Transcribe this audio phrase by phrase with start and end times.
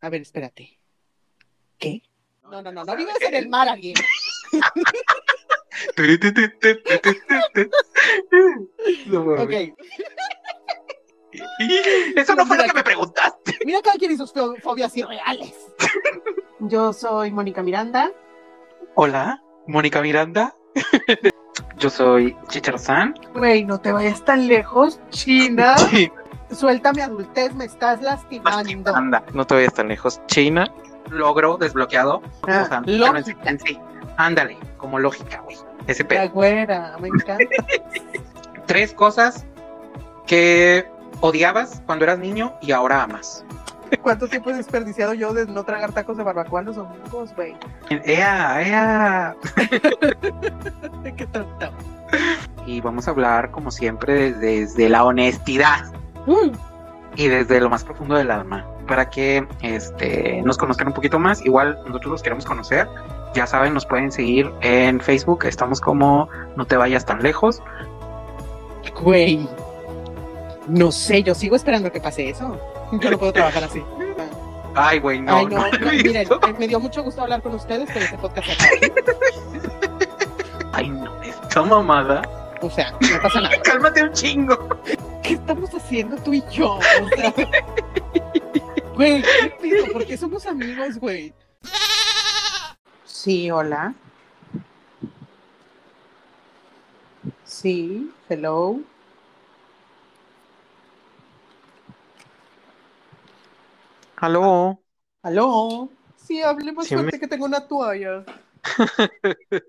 [0.00, 0.78] A ver, espérate.
[1.78, 2.02] ¿Qué?
[2.42, 3.94] No, no, no, no vives en el mar, alguien.
[9.38, 9.52] ok.
[12.16, 13.58] Eso no fue lo que me preguntaste.
[13.64, 15.54] Mira cada quien y sus fo- fobias irreales.
[16.60, 18.10] Yo soy Mónica Miranda.
[18.94, 20.56] Hola, Mónica Miranda.
[21.78, 23.14] Yo soy Chicharzán.
[23.34, 25.76] Güey, no te vayas tan lejos, China.
[26.52, 28.94] Suelta mi adultez, me estás lastimando.
[28.94, 30.20] Anda, no te vayas tan lejos.
[30.26, 30.70] China,
[31.10, 32.22] logro desbloqueado.
[32.48, 33.56] Ah, O sea, lógica.
[33.64, 33.78] sí.
[34.16, 35.56] Ándale, como lógica, güey.
[35.86, 36.30] Ese La pedo.
[36.30, 37.44] güera, me encanta.
[38.66, 39.46] Tres cosas
[40.26, 40.86] que
[41.20, 43.44] odiabas cuando eras niño y ahora amas.
[44.02, 47.56] ¿Cuánto tiempo he desperdiciado yo de no tragar tacos de barbacoa los domingos, güey?
[47.88, 49.36] ¡Ea, ea!
[51.16, 51.70] Qué tonto.
[52.66, 55.90] Y vamos a hablar, como siempre, desde la honestidad.
[56.26, 56.52] Mm.
[57.16, 61.46] y desde lo más profundo del alma para que este, nos conozcan un poquito más.
[61.46, 62.88] Igual nosotros los queremos conocer.
[63.34, 65.44] Ya saben, nos pueden seguir en Facebook.
[65.44, 67.62] Estamos como No te vayas tan lejos.
[69.00, 69.48] Güey.
[70.66, 72.58] No sé, yo sigo esperando que pase eso.
[73.00, 73.80] Yo no puedo trabajar así.
[74.74, 75.36] Ay, güey, no.
[75.36, 78.18] Ay, no, no no, miren, eh, me dio mucho gusto hablar con ustedes, pero este
[78.18, 78.70] podcast acaba.
[80.72, 82.22] Ay, no, esta mamada.
[82.62, 83.56] O sea, no pasa nada.
[83.62, 84.80] Cálmate un chingo.
[85.22, 86.74] ¿Qué estamos haciendo tú y yo?
[86.74, 87.32] O sea,
[88.94, 89.86] güey, ¿qué pido?
[89.92, 91.32] ¿Por qué somos amigos, güey?
[93.04, 93.94] Sí, hola.
[97.44, 98.80] Sí, hello.
[104.16, 104.80] Aló.
[105.22, 105.88] ¿Aló?
[106.16, 108.24] Sí, hable más Sí, fuerte me- que tengo una toalla.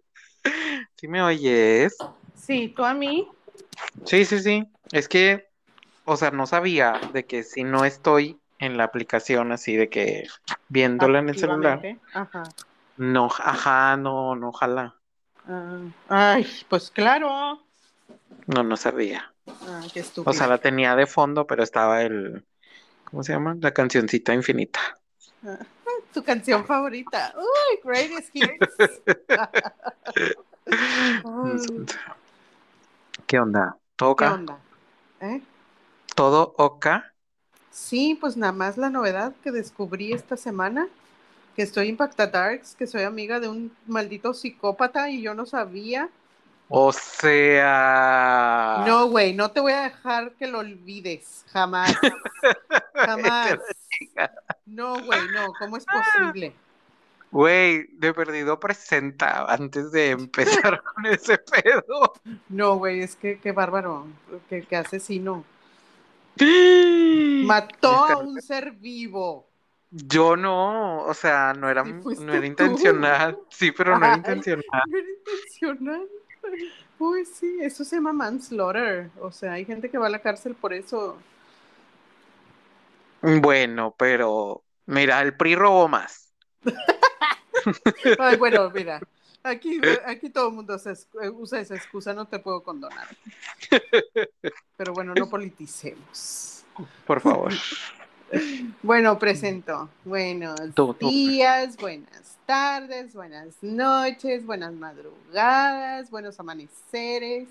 [0.95, 1.95] ¿Sí me oyes?
[2.51, 3.29] Sí, ¿tú a mí?
[4.03, 4.67] Sí, sí, sí.
[4.91, 5.47] Es que,
[6.03, 10.27] o sea, no sabía de que si no estoy en la aplicación así de que
[10.67, 11.81] viéndola en el celular.
[12.13, 12.43] Ajá.
[12.97, 14.97] No, ajá, no, no, ojalá.
[15.47, 15.79] Ah,
[16.09, 17.63] ay, pues claro.
[18.47, 19.33] No, no sabía.
[19.47, 20.29] Ah, qué estúpido.
[20.29, 22.45] O sea, la tenía de fondo, pero estaba el,
[23.05, 23.55] ¿cómo se llama?
[23.61, 24.99] La cancioncita infinita.
[26.13, 27.33] tu canción favorita.
[27.37, 28.75] Uy, greatest hits.
[33.31, 33.77] ¿Qué onda?
[33.95, 34.59] ¿Todo ¿Qué onda?
[35.21, 35.41] ¿Eh?
[36.15, 36.85] ¿Todo ok?
[37.69, 40.89] Sí, pues nada más la novedad que descubrí esta semana,
[41.55, 46.09] que estoy impactadarks, que soy amiga de un maldito psicópata y yo no sabía.
[46.67, 48.83] O sea...
[48.85, 51.95] No, güey, no te voy a dejar que lo olvides, jamás.
[52.93, 53.59] Jamás.
[54.65, 56.53] No, güey, no, ¿cómo es posible?
[57.31, 62.13] Güey, de perdido presenta antes de empezar con ese pedo.
[62.49, 64.05] No, güey, es que qué bárbaro,
[64.49, 65.45] qué, qué asesino.
[67.45, 69.47] Mató a un ser vivo.
[69.91, 73.37] Yo no, o sea, no era, Sí, no era intencional.
[73.49, 74.63] Sí, pero no era intencional.
[74.87, 76.07] No era intencional.
[76.99, 79.09] Uy, sí, eso se llama manslaughter.
[79.19, 81.17] O sea, hay gente que va a la cárcel por eso.
[83.21, 86.31] Bueno, pero mira, el PRI robó más.
[88.19, 89.01] Ay, bueno, mira,
[89.43, 93.07] aquí, aquí todo el mundo se eh, usa esa excusa, no te puedo condonar.
[94.77, 96.63] Pero bueno, no politicemos.
[97.05, 97.51] Por favor.
[98.81, 99.89] Bueno, presento.
[100.05, 107.49] Buenos días, buenas tardes, buenas noches, buenas madrugadas, buenos amaneceres.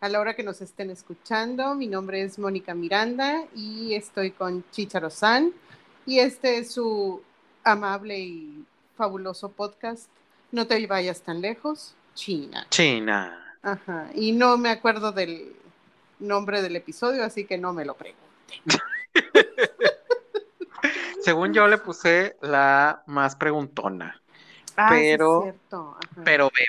[0.00, 4.64] A la hora que nos estén escuchando, mi nombre es Mónica Miranda y estoy con
[4.70, 5.52] Chicharo San.
[6.04, 7.22] Y este es su
[7.62, 8.64] amable y
[8.98, 10.08] fabuloso podcast.
[10.52, 12.66] No te vayas tan lejos, China.
[12.68, 13.56] China.
[13.62, 14.10] Ajá.
[14.14, 15.54] Y no me acuerdo del
[16.18, 18.24] nombre del episodio, así que no me lo pregunte.
[21.20, 24.20] Según yo le puse la más preguntona.
[24.76, 25.96] Ah, sí es Pero- cierto.
[26.00, 26.22] Ajá.
[26.24, 26.64] Pero ve,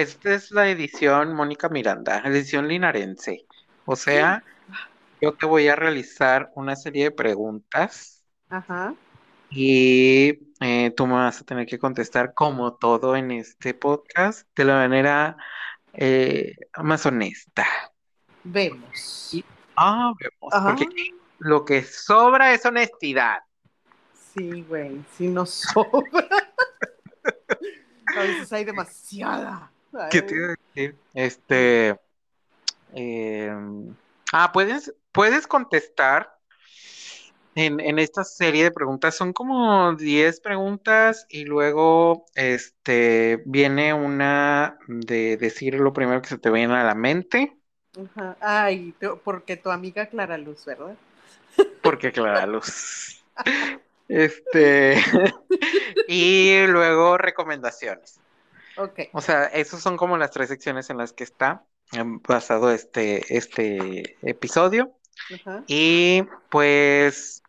[0.00, 3.46] esta es la edición Mónica Miranda, edición linarense.
[3.86, 4.42] O sea,
[5.20, 8.94] yo te voy a realizar una serie de preguntas Ajá.
[9.54, 14.64] Y eh, tú me vas a tener que contestar como todo en este podcast de
[14.64, 15.36] la manera
[15.92, 17.64] eh, más honesta.
[18.42, 19.32] Vemos.
[19.76, 20.74] Ah, vemos, Ajá.
[20.74, 20.86] porque
[21.38, 23.38] lo que sobra es honestidad.
[24.34, 26.26] Sí, güey, sí nos sobra.
[28.16, 29.70] A veces hay demasiada.
[30.10, 30.96] ¿Qué te iba a decir?
[31.14, 32.00] Este,
[32.92, 33.56] eh,
[34.32, 36.33] ah, puedes, puedes contestar
[37.54, 39.14] en, en esta serie de preguntas.
[39.16, 46.38] Son como 10 preguntas y luego este, viene una de decir lo primero que se
[46.38, 47.56] te viene a la mente,
[48.02, 48.36] ajá.
[48.40, 50.96] Ay, porque tu amiga Clara Luz, ¿verdad?
[51.82, 53.24] porque Clara Luz.
[54.06, 55.02] Este,
[56.08, 58.20] y luego recomendaciones.
[58.76, 59.00] Ok.
[59.14, 63.34] O sea, esas son como las tres secciones en las que está em, basado este,
[63.34, 64.92] este episodio.
[65.34, 65.64] Ajá.
[65.68, 67.42] Y pues,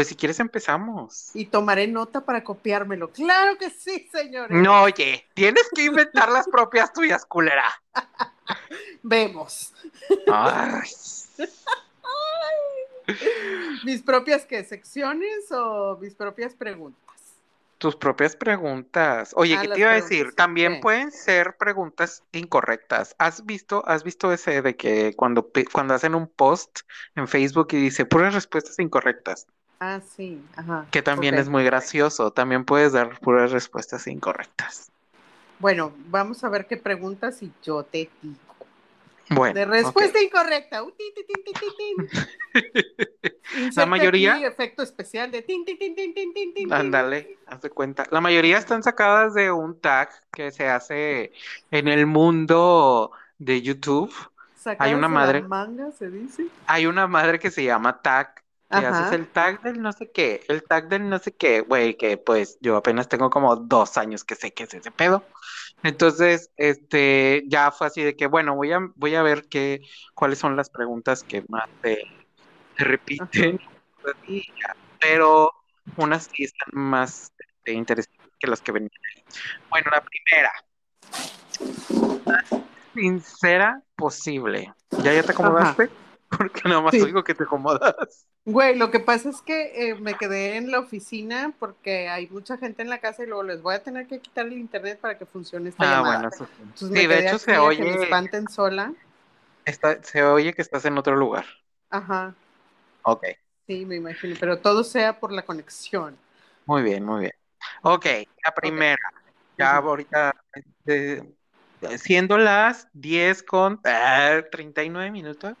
[0.00, 1.28] pues si quieres empezamos.
[1.34, 3.10] Y tomaré nota para copiármelo.
[3.10, 4.50] Claro que sí, señores.
[4.50, 7.70] No, oye, tienes que inventar las propias tuyas, culera.
[9.02, 9.74] Vemos.
[10.26, 10.88] Ay,
[13.84, 14.64] ¿Mis propias qué?
[14.64, 16.98] ¿Secciones o mis propias preguntas?
[17.76, 19.32] tus propias preguntas.
[19.36, 20.34] Oye, Ah, ¿qué te iba a decir?
[20.34, 23.16] También pueden ser preguntas incorrectas.
[23.18, 26.80] ¿Has visto, has visto ese de que cuando, cuando hacen un post
[27.16, 29.46] en Facebook y dice puras respuestas incorrectas?
[29.80, 30.42] Ah, sí.
[30.56, 30.86] Ajá.
[30.90, 32.30] Que también es muy gracioso.
[32.30, 34.90] También puedes dar puras respuestas incorrectas.
[35.58, 38.36] Bueno, vamos a ver qué preguntas y yo te digo.
[39.30, 40.82] Bueno, De respuesta incorrecta.
[40.82, 42.08] Uh, tin, tin, tin.
[43.62, 46.72] Inserte mayoría- aquí efecto especial de tin, tin, tin.
[46.72, 48.04] Ándale, haz de cuenta.
[48.10, 51.32] La mayoría están sacadas de un tag que se hace
[51.70, 54.12] en el mundo de YouTube.
[54.56, 56.46] Sacadas una la madre- manga, se dice.
[56.66, 58.39] Hay una madre que se llama tag,
[58.70, 61.96] que haces el tag del no sé qué, el tag del no sé qué, güey,
[61.96, 65.24] que pues yo apenas tengo como dos años que sé qué es ese pedo.
[65.82, 69.80] Entonces, este, ya fue así de que, bueno, voy a, voy a ver qué,
[70.14, 71.98] cuáles son las preguntas que más te,
[72.76, 73.58] te repiten,
[75.00, 75.52] pero
[75.96, 79.24] unas sí están más este, interesantes que las que venían ahí.
[79.70, 80.52] Bueno, la primera.
[82.26, 82.44] Más
[82.94, 84.72] sincera posible.
[85.02, 85.90] ¿Ya, ya te acomodaste?
[86.28, 87.02] Porque nada más Sí.
[87.02, 88.28] oigo que te acomodas.
[88.46, 92.56] Güey, lo que pasa es que eh, me quedé en la oficina porque hay mucha
[92.58, 95.18] gente en la casa y luego les voy a tener que quitar el internet para
[95.18, 96.04] que funcione esta Ah, llamada.
[96.04, 96.62] bueno, eso sí.
[96.62, 98.94] Entonces Sí, me de hecho se a que oye, me espanten sola.
[99.64, 101.46] está- se oye que estás en otro lugar.
[101.90, 102.34] Ajá,
[103.02, 103.24] Ok,
[103.66, 106.16] sí, me imagino, pero todo sea por la conexión.
[106.64, 107.32] muy bien, muy bien.
[107.82, 108.06] Ok,
[108.46, 108.96] la primera.
[109.58, 110.34] Ya ahorita,
[110.86, 111.22] eh,
[111.98, 115.54] siendo las 10 con ah, 39 minutos.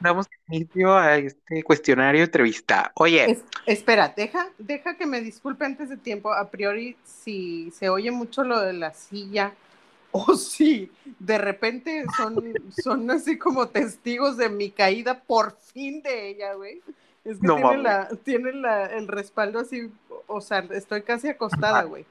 [0.00, 2.92] Damos inicio a este cuestionario entrevista.
[2.94, 6.32] Oye, Es- espera, deja, deja que me disculpe antes de tiempo.
[6.32, 9.52] A priori, si se oye mucho lo de la silla,
[10.12, 16.28] o si de repente son, son así como testigos de mi caída por fin de
[16.28, 16.80] ella, güey.
[17.24, 19.90] Es que No tiene, la, tiene la, el respaldo así,
[20.26, 22.06] o sea, estoy casi acostada, güey.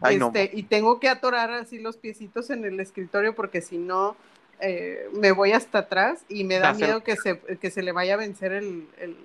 [0.00, 3.78] Ay, no Este, y tengo que atorar así los piecitos en el escritorio porque si
[3.78, 4.14] no
[4.60, 8.14] eh, me voy hasta atrás y me da miedo que se, que se le vaya
[8.14, 9.16] a vencer el, el,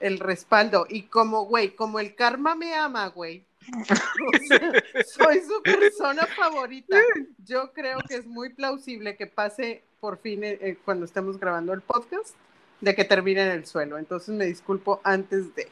[0.00, 0.86] el respaldo.
[0.88, 3.44] Y como, güey, como el karma me ama, güey.
[4.34, 4.72] O sea,
[5.06, 6.98] soy su persona favorita.
[7.44, 11.72] Yo creo que es muy plausible que pase por fin eh, eh, cuando estemos grabando
[11.72, 12.34] el podcast
[12.80, 13.98] de que termine en el suelo.
[13.98, 15.68] Entonces me disculpo antes de.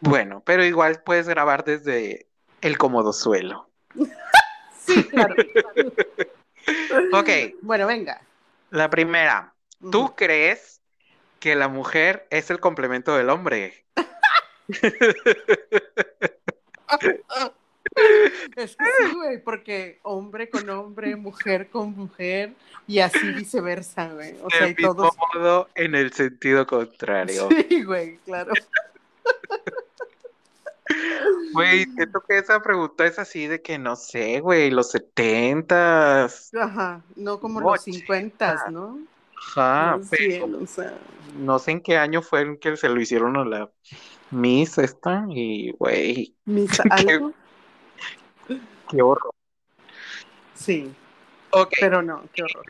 [0.00, 2.26] bueno, pero igual puedes grabar desde
[2.60, 3.68] el cómodo suelo.
[4.86, 5.34] Sí, claro.
[7.12, 7.28] Ok,
[7.62, 8.20] Bueno, venga.
[8.70, 9.54] la primera.
[9.90, 10.80] ¿Tú crees
[11.38, 13.84] que la mujer es el complemento del hombre?
[18.56, 22.52] Es que sí, güey, porque hombre con hombre, mujer con mujer
[22.86, 24.36] y así viceversa, güey.
[24.42, 27.48] O sea, y modo, en el sentido contrario.
[27.68, 28.52] Sí, güey, claro.
[31.52, 36.50] Güey, siento que esa pregunta es así de que no sé, güey, los setentas.
[36.54, 38.98] Ajá, no como No, los 50, ¿no?
[39.36, 40.94] Ajá, Más pero bien, o sea,
[41.36, 43.70] no sé en qué año fue en que se lo hicieron a la
[44.30, 47.32] Miss esta y, güey, mis Qué- algo.
[48.88, 49.30] qué horror.
[50.54, 50.92] Sí,
[51.52, 52.64] Ok, pero no, qué horror.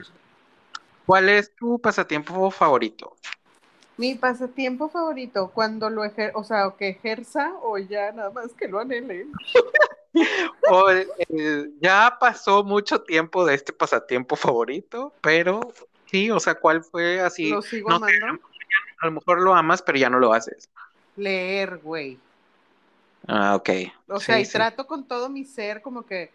[1.07, 3.17] ¿cuál es tu pasatiempo favorito?
[4.01, 8.55] Mi pasatiempo favorito, cuando lo ejer, o sea, o que ejerza o ya nada más
[8.55, 9.27] que lo anhele.
[10.69, 15.61] O, eh, ya pasó mucho tiempo de este pasatiempo favorito, pero
[16.07, 17.49] sí, o sea, ¿cuál fue así?
[17.51, 18.41] Lo sigo no amando.
[19.01, 20.69] a lo mejor lo amas, pero ya no lo haces.
[21.17, 22.19] Leer, güey.
[23.29, 23.71] Ah, ok.
[24.09, 24.53] O Sí, sea, y sí.
[24.53, 26.33] trato con todo mi ser como que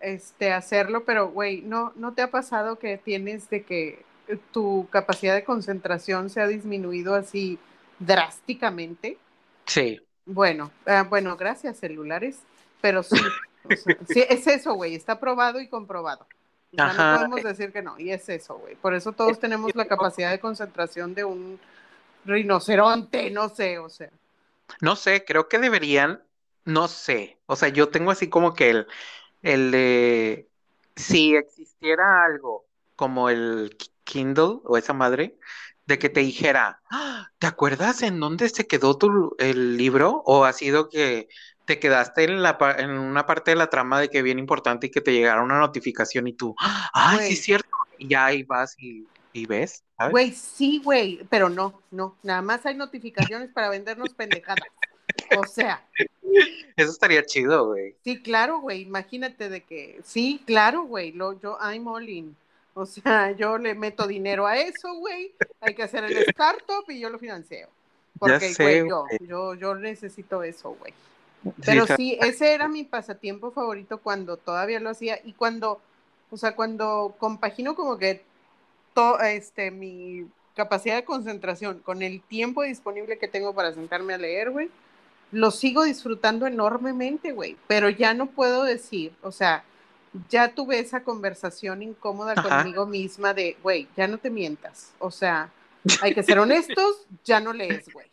[0.00, 5.34] este hacerlo, pero güey, no no te ha pasado que tienes de que tu capacidad
[5.34, 7.58] de concentración se ha disminuido así
[7.98, 9.18] drásticamente?
[9.66, 10.00] Sí.
[10.26, 12.40] Bueno, ah, bueno, gracias celulares,
[12.80, 13.16] pero sí,
[13.64, 16.26] o sea, sí, es eso, güey, está probado y comprobado.
[16.72, 17.12] O sea, Ajá.
[17.12, 18.74] no podemos decir que no, y es eso, güey.
[18.76, 21.58] Por eso todos tenemos la capacidad de concentración de un
[22.24, 24.10] rinoceronte, no sé, o sea.
[24.80, 26.22] No sé, creo que deberían,
[26.64, 28.86] no sé, o sea, yo tengo así como que el,
[29.42, 30.48] el de,
[30.94, 32.66] si existiera algo
[32.96, 33.76] como el
[34.08, 35.36] Kindle o esa madre,
[35.86, 40.22] de que te dijera, "Ah, ¿te acuerdas en dónde se quedó tu, el libro?
[40.26, 41.28] ¿O ha sido que
[41.64, 44.90] te quedaste en, la, en una parte de la trama de que bien importante y
[44.90, 48.42] que te llegara una notificación y tú, "Ah, ay, sí es cierto, y ya ahí
[48.42, 50.12] vas y, y ves, ¿sabes?
[50.12, 54.68] Güey, sí, güey, pero no, no, nada más hay notificaciones para vendernos pendejadas.
[55.36, 55.82] O sea,
[56.76, 57.94] Eso estaría chido, güey.
[58.04, 62.36] sí, claro, güey, imagínate de que, sí, claro, güey, lo, yo, I'm all in.
[62.78, 67.00] O sea, yo le meto dinero a eso, güey, hay que hacer el startup y
[67.00, 67.68] yo lo financio.
[68.18, 70.92] Porque, sé, güey, yo, yo, yo necesito eso, güey.
[71.64, 75.80] Pero sí, ese era mi pasatiempo favorito cuando todavía lo hacía y cuando,
[76.30, 78.22] o sea, cuando compagino como que
[78.94, 84.18] to- este, mi capacidad de concentración con el tiempo disponible que tengo para sentarme a
[84.18, 84.68] leer, güey,
[85.30, 89.62] lo sigo disfrutando enormemente, güey, pero ya no puedo decir, o sea,
[90.28, 92.62] ya tuve esa conversación incómoda Ajá.
[92.62, 95.50] conmigo misma de, güey, ya no te mientas, o sea,
[96.02, 98.06] hay que ser honestos, ya no lees, güey.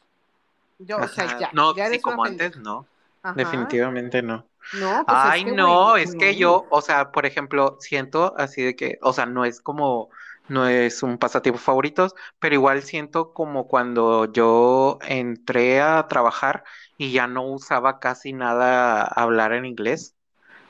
[0.80, 2.86] Yo, o sea, ya, No, ya eres como antes, no.
[3.24, 3.34] Ajá.
[3.36, 4.46] Definitivamente no.
[4.74, 8.34] No, pues Ay, es que, no, güey, es que yo, o sea, por ejemplo, siento
[8.38, 10.10] así de que, o sea, no es como,
[10.48, 16.64] no es un pasatiempo favoritos, pero igual siento como cuando yo entré a trabajar
[16.98, 20.15] y ya no usaba casi nada hablar en inglés,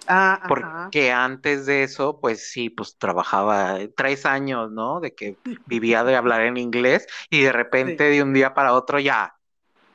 [0.07, 0.93] Ah, ajá.
[0.93, 4.99] porque antes de eso, pues sí, pues trabajaba tres años, ¿no?
[4.99, 8.99] De que vivía de hablar en inglés y de repente de un día para otro
[8.99, 9.35] ya,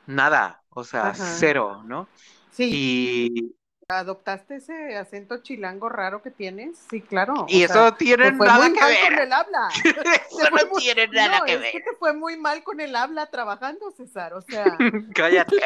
[0.05, 1.15] nada, o sea, Ajá.
[1.15, 2.11] cero, ¿no?
[2.51, 3.55] Sí, Y,
[3.89, 6.77] ¿adoptaste ese acento chilango raro que tienes?
[6.89, 7.47] Sí, claro.
[7.47, 9.19] y o eso sea, no tiene nada muy que mal con ver.
[9.19, 9.69] el habla.
[10.31, 11.71] Eso no muy- tiene nada no, que es ver.
[11.71, 14.33] que te fue muy mal con el habla trabajando, César.
[14.33, 15.61] O sea, Cállate.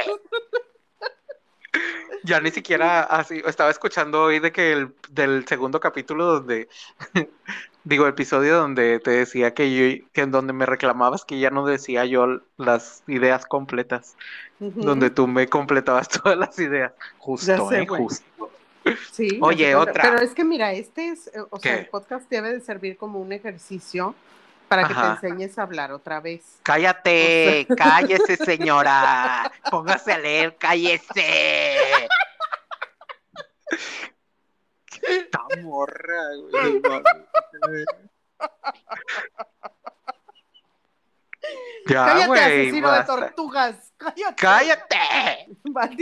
[2.23, 6.67] Ya ni siquiera así, estaba escuchando hoy de que el del segundo capítulo donde,
[7.83, 11.65] digo, episodio donde te decía que yo, que en donde me reclamabas que ya no
[11.65, 14.15] decía yo las ideas completas,
[14.59, 16.93] donde tú me completabas todas las ideas.
[17.17, 18.49] Justo, sé, eh, justo.
[19.11, 19.39] sí.
[19.41, 20.03] Oye, otra.
[20.03, 23.19] Pero es que mira, este es, eh, o sea, el podcast debe de servir como
[23.19, 24.15] un ejercicio
[24.67, 25.19] para que Ajá.
[25.19, 26.59] te enseñes a hablar otra vez.
[26.63, 29.51] Cállate, cállese, señora.
[29.71, 32.07] Póngase a leer, cállese.
[35.01, 36.81] Esta morra, güey.
[41.87, 43.93] Ya, Cállate, asesino de tortugas.
[43.97, 44.35] Cállate.
[44.35, 45.47] Cállate.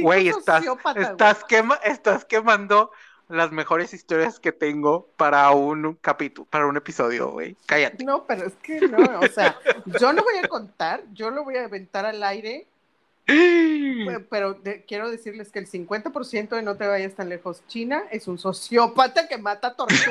[0.01, 0.63] Güey, estás,
[0.95, 2.91] estás, quema- estás quemando
[3.37, 7.55] las mejores historias que tengo para un capítulo, para un episodio, güey.
[7.65, 8.03] Cállate.
[8.03, 9.57] No, pero es que no, o sea,
[9.99, 12.67] yo no voy a contar, yo lo voy a aventar al aire,
[13.25, 18.03] pe- pero de- quiero decirles que el 50% de No te vayas tan lejos, China
[18.11, 20.01] es un sociópata que mata tortugas.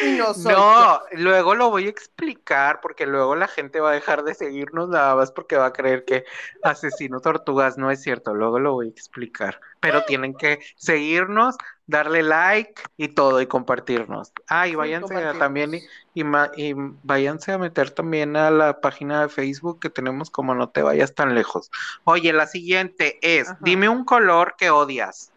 [0.00, 3.94] Y no soy No, luego lo voy a explicar porque luego la gente va a
[3.94, 6.24] dejar de seguirnos nada más porque va a creer que
[6.62, 8.34] asesino tortugas no es cierto.
[8.34, 9.60] Luego lo voy a explicar.
[9.80, 11.56] Pero tienen que seguirnos,
[11.86, 14.32] darle like y todo y compartirnos.
[14.48, 16.22] Ah, y váyanse a- también y,
[16.56, 16.72] y
[17.02, 21.14] váyanse a meter también a la página de Facebook que tenemos como no te vayas
[21.14, 21.70] tan lejos.
[22.04, 23.58] Oye, la siguiente es, Ajá.
[23.60, 25.32] dime un color que odias.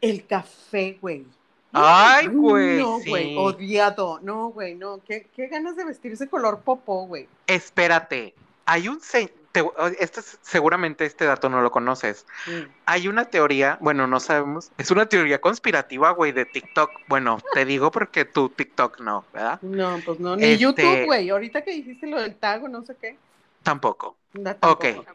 [0.00, 1.26] El café, güey.
[1.72, 2.78] Ay, güey.
[2.78, 3.10] No, sí.
[3.10, 4.20] güey, odiado.
[4.22, 5.00] No, güey, no.
[5.06, 7.28] ¿Qué, qué ganas de vestirse color popó, güey.
[7.46, 8.34] Espérate,
[8.66, 9.64] hay un se- te-
[9.98, 12.26] este es- seguramente este dato no lo conoces.
[12.46, 12.70] Mm.
[12.86, 16.90] Hay una teoría, bueno, no sabemos, es una teoría conspirativa, güey, de TikTok.
[17.08, 19.58] Bueno, te digo porque tú TikTok no, ¿verdad?
[19.62, 21.28] No, pues no, ni Este- YouTube, güey.
[21.30, 23.16] Ahorita que dijiste lo del tago, no sé qué.
[23.62, 24.16] Tampoco.
[24.34, 24.82] No, Ok.
[24.84, 25.12] tampoco.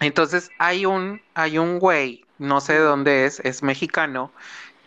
[0.00, 4.30] Entonces hay un, hay un güey, no sé de dónde es, es mexicano,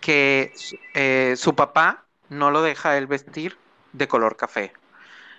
[0.02, 0.54] que
[0.96, 3.60] eh, su papá no lo deja él vestir
[3.94, 4.74] de color café.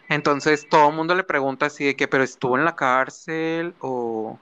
[0.08, 4.40] Entonces todo el mundo le pregunta así de que, pero estuvo en la cárcel o,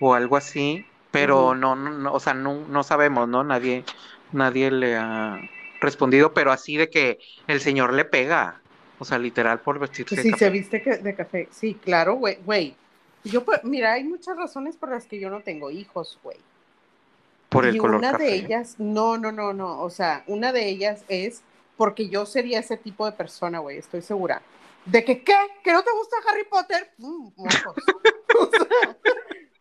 [0.00, 3.44] o algo así, pero no, no, no, o sea, no, no sabemos, ¿no?
[3.44, 3.84] Nadie,
[4.32, 8.64] nadie le ha respondido, pero así de que el señor le pega,
[8.98, 10.46] o sea, literal por vestirse Pues de sí, café.
[10.46, 11.48] se viste de café.
[11.52, 12.36] Sí, claro, güey.
[12.44, 12.76] Güey.
[13.24, 16.38] Yo, pues, mira, hay muchas razones por las que yo no tengo hijos, güey.
[17.50, 18.24] Por el y color una café.
[18.24, 19.82] de ellas, no, no, no, no.
[19.82, 21.42] O sea, una de ellas es
[21.76, 24.40] porque yo sería ese tipo de persona, güey, estoy segura.
[24.86, 25.34] ¿De que qué?
[25.62, 26.90] ¿Que no te gusta Harry Potter?
[26.98, 27.32] ¡Pum!
[27.36, 27.74] Mocos.
[28.38, 28.96] O sea,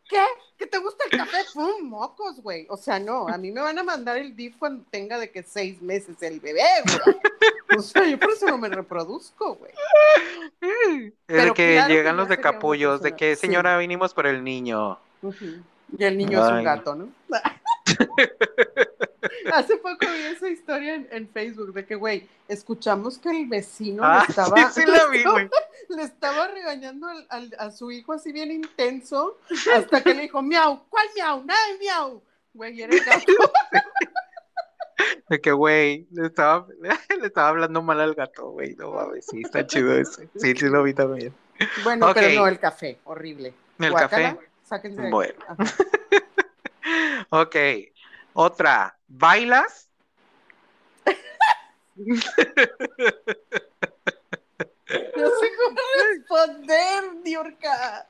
[0.08, 0.24] ¿Qué?
[0.58, 1.38] ¿Que te gusta el café?
[1.54, 1.84] ¡Pum!
[1.90, 2.66] Mocos, güey.
[2.70, 5.44] O sea, no, a mí me van a mandar el DIF cuando tenga de que
[5.44, 7.18] seis meses el bebé, güey.
[7.78, 9.72] O sea, yo por eso no me reproduzco, güey.
[11.28, 13.42] Es de que claro llegan los de capullos, de que sí.
[13.42, 15.00] señora vinimos por el niño.
[15.98, 17.10] Y el niño es un gato, ¿no?
[19.54, 24.04] Hace poco vi esa historia en, en Facebook de que, güey, escuchamos que el vecino
[24.04, 25.46] Ah, le estaba, sí, sí la vi, le güey.
[25.46, 29.38] estaba- le estaba regañando al- al- a su hijo así bien intenso,
[29.76, 31.44] hasta que le dijo, miau, ¿cuál miau?
[31.44, 32.24] Nada de miau.
[32.54, 33.52] Güey, era el gato.
[35.30, 38.76] De que, güey, le estaba, le estaba hablando mal al gato, güey.
[38.76, 40.28] No mames, sí, está chido ese.
[40.36, 41.34] Sí, sí lo vi también.
[41.84, 43.54] Bueno, pero no, el café, horrible.
[43.80, 44.50] El Guácala, café.
[44.64, 45.10] Sáquense de.
[45.12, 45.34] Bueno.
[47.30, 47.56] Ok.
[48.34, 48.98] Otra.
[49.08, 49.90] ¿Bailas?
[51.96, 52.16] No
[55.30, 55.78] sé cómo
[56.10, 58.08] responder, Diorca.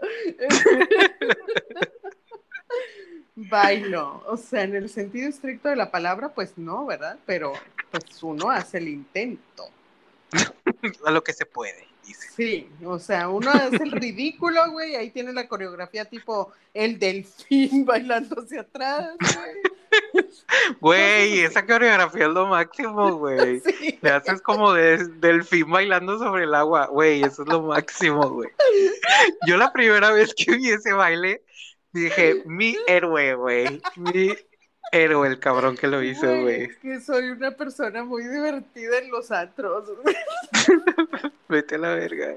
[3.36, 7.18] Bailo, o sea, en el sentido estricto de la palabra, pues no, ¿verdad?
[7.26, 7.54] Pero
[7.90, 9.70] pues uno hace el intento.
[11.06, 15.34] A lo que se puede, Sí, o sea, uno hace el ridículo, güey, ahí tiene
[15.34, 19.56] la coreografía tipo el delfín bailando hacia atrás, güey.
[20.80, 23.62] Güey, esa coreografía es lo máximo, güey.
[23.80, 23.98] Sí.
[24.02, 28.50] Le haces como de delfín bailando sobre el agua, güey, eso es lo máximo, güey.
[29.48, 31.44] Yo la primera vez que vi ese baile,
[31.92, 34.36] dije, mi héroe, güey, mi
[34.92, 36.64] héroe, el cabrón que lo hizo, güey.
[36.64, 39.90] Es que soy una persona muy divertida en los antros.
[41.50, 42.34] Vete a la verga.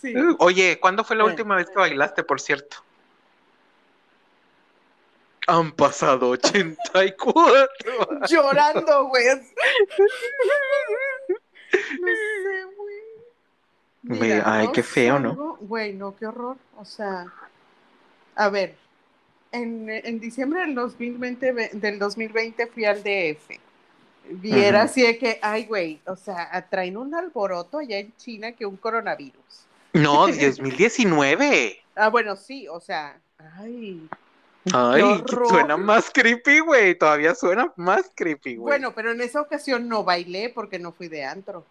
[0.00, 0.14] Sí.
[0.38, 2.78] Oye, ¿cuándo fue la última vez que bailaste, por cierto?
[5.46, 7.68] Han pasado 84.
[8.28, 9.26] Llorando, güey.
[9.26, 9.42] No
[12.10, 12.64] sé,
[14.06, 14.32] güey.
[14.44, 15.56] Ay, qué feo, ¿no?
[15.60, 16.56] Güey, no, qué horror.
[16.76, 17.26] O sea,
[18.34, 18.76] a ver,
[19.54, 23.58] en, en diciembre del 2020, ve- del 2020 fui al DF.
[24.42, 24.84] Y era Ujú.
[24.86, 28.76] así de que, ay, güey, o sea, traen un alboroto allá en China que un
[28.76, 29.66] coronavirus.
[29.92, 31.80] No, 2019.
[31.96, 34.08] Ah, bueno, sí, o sea, ay.
[34.72, 36.98] Ay, suena más creepy, güey.
[36.98, 38.78] Todavía suena más creepy, güey.
[38.78, 41.64] Bueno, pero en esa ocasión no bailé porque no fui de antro.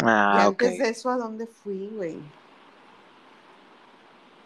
[0.00, 0.62] y ah, ok.
[0.62, 2.18] antes de eso, ¿a dónde fui, güey?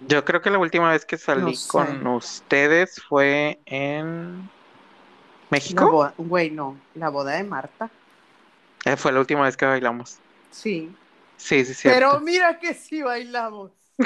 [0.09, 1.69] Yo creo que la última vez que salí No sé.
[1.69, 4.49] con ustedes fue en
[5.51, 6.13] México.
[6.19, 7.91] güey, no, la boda de Marta.
[8.85, 10.19] Eh, fue la última vez que bailamos.
[10.51, 10.95] Sí.
[11.37, 11.99] Sí, sí, cierto.
[11.99, 13.71] Pero mira que sí bailamos.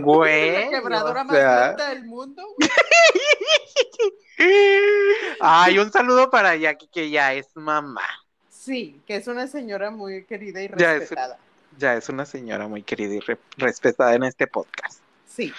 [0.00, 0.64] Güey.
[0.64, 2.42] la quebradora más sea, lenta del mundo.
[5.40, 8.02] Ay, un saludo para Jackie, que ya es mamá.
[8.48, 11.38] Sí, que es una señora muy querida y Ya es- respetada.
[11.80, 15.00] Ya es una señora muy querida y re- respetada en este podcast.
[15.26, 15.50] Sí.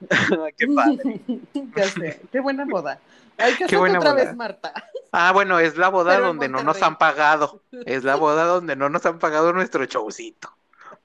[0.58, 1.20] Qué padre.
[1.74, 2.20] ya sé.
[2.30, 3.00] Qué buena boda.
[3.38, 4.24] Hay que Qué hacer buena otra boda.
[4.24, 4.74] vez, Marta.
[5.12, 7.62] Ah, bueno, es la boda Pero donde no nos han pagado.
[7.86, 10.52] Es la boda donde no nos han pagado nuestro showcito.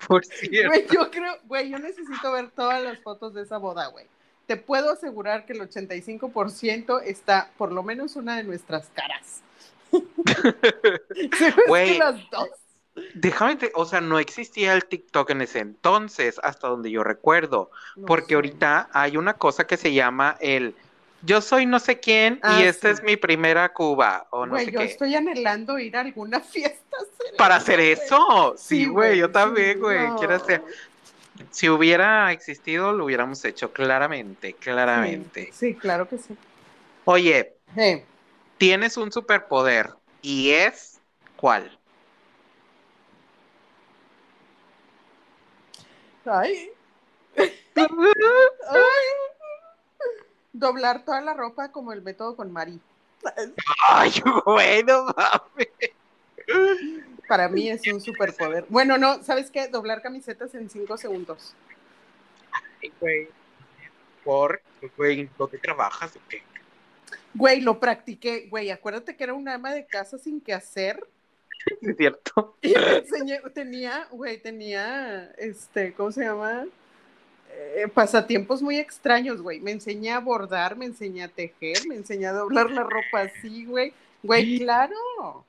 [0.08, 0.69] Por cierto.
[0.69, 4.08] Güey, yo creo, güey, yo necesito ver todas las fotos de esa boda, güey.
[4.45, 9.41] Te puedo asegurar que el 85% está por lo menos una de nuestras caras.
[9.91, 11.97] Que Güey.
[11.97, 12.50] las dos.
[13.13, 17.71] Déjame, te- o sea, no existía el TikTok en ese entonces, hasta donde yo recuerdo.
[17.95, 18.36] No Porque sé.
[18.36, 20.75] ahorita hay una cosa que se llama el
[21.23, 22.95] yo soy no sé quién Ah, y esta sí.
[22.95, 24.86] es mi primera Cuba o no Güey, sé yo qué.
[24.86, 26.97] estoy anhelando ir a alguna fiesta.
[27.38, 27.91] Para hacer güey.
[27.91, 28.56] eso.
[28.58, 30.08] Sí, Sí, güey, yo también, sí, güey.
[30.08, 30.15] no.
[30.17, 30.63] Quiero hacer.
[31.51, 35.49] Si hubiera existido, lo hubiéramos hecho, claramente, claramente.
[35.54, 36.36] Sí, claro que sí.
[37.06, 37.54] Oye,
[38.58, 40.99] tienes un superpoder y es
[41.36, 41.77] ¿cuál?
[46.25, 46.71] Ay,
[47.36, 47.45] ay.
[50.53, 52.79] Doblar toda la ropa como el método con Mari.
[53.89, 54.12] Ay,
[54.45, 55.67] güey, no mames.
[57.27, 58.65] Para mí es un superpoder.
[58.69, 59.67] Bueno, no, ¿sabes qué?
[59.67, 61.55] Doblar camisetas en cinco segundos.
[62.81, 63.29] Ay, güey.
[64.23, 64.62] Por,
[64.97, 66.43] güey, ¿dónde trabajas o qué?
[67.34, 68.47] Güey, lo practiqué.
[68.49, 71.07] Güey, acuérdate que era una ama de casa sin qué hacer.
[71.82, 72.58] ¿Es cierto?
[72.62, 76.65] Y me enseñé, tenía, güey, tenía, este, ¿cómo se llama?
[77.54, 79.60] Eh, pasatiempos muy extraños, güey.
[79.60, 83.65] Me enseñé a bordar, me enseñé a tejer, me enseñé a doblar la ropa así,
[83.65, 83.93] güey.
[84.24, 85.45] Güey, claro.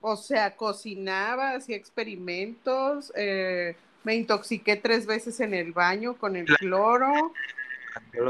[0.00, 6.46] O sea, cocinaba, hacía experimentos, eh, me intoxiqué tres veces en el baño con el
[6.46, 7.32] cloro.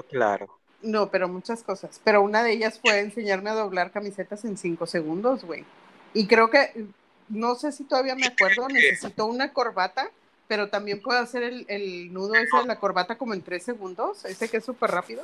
[0.08, 0.48] Claro.
[0.82, 2.00] No, pero muchas cosas.
[2.04, 5.64] Pero una de ellas fue enseñarme a doblar camisetas en cinco segundos, güey.
[6.12, 6.86] Y creo que,
[7.28, 10.10] no sé si todavía me acuerdo, necesito una corbata,
[10.46, 14.24] pero también puedo hacer el, el nudo ese de la corbata como en tres segundos,
[14.24, 15.22] ese que es súper rápido.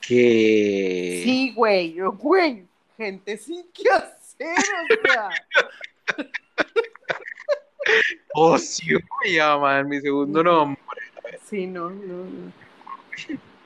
[0.00, 4.56] Que Sí, güey, güey, gente sin qué hacer,
[5.04, 5.30] o sea.
[8.34, 8.86] Oh, sí,
[9.24, 10.80] me llaman mi segundo nombre.
[11.48, 12.52] Sí, no, no, no.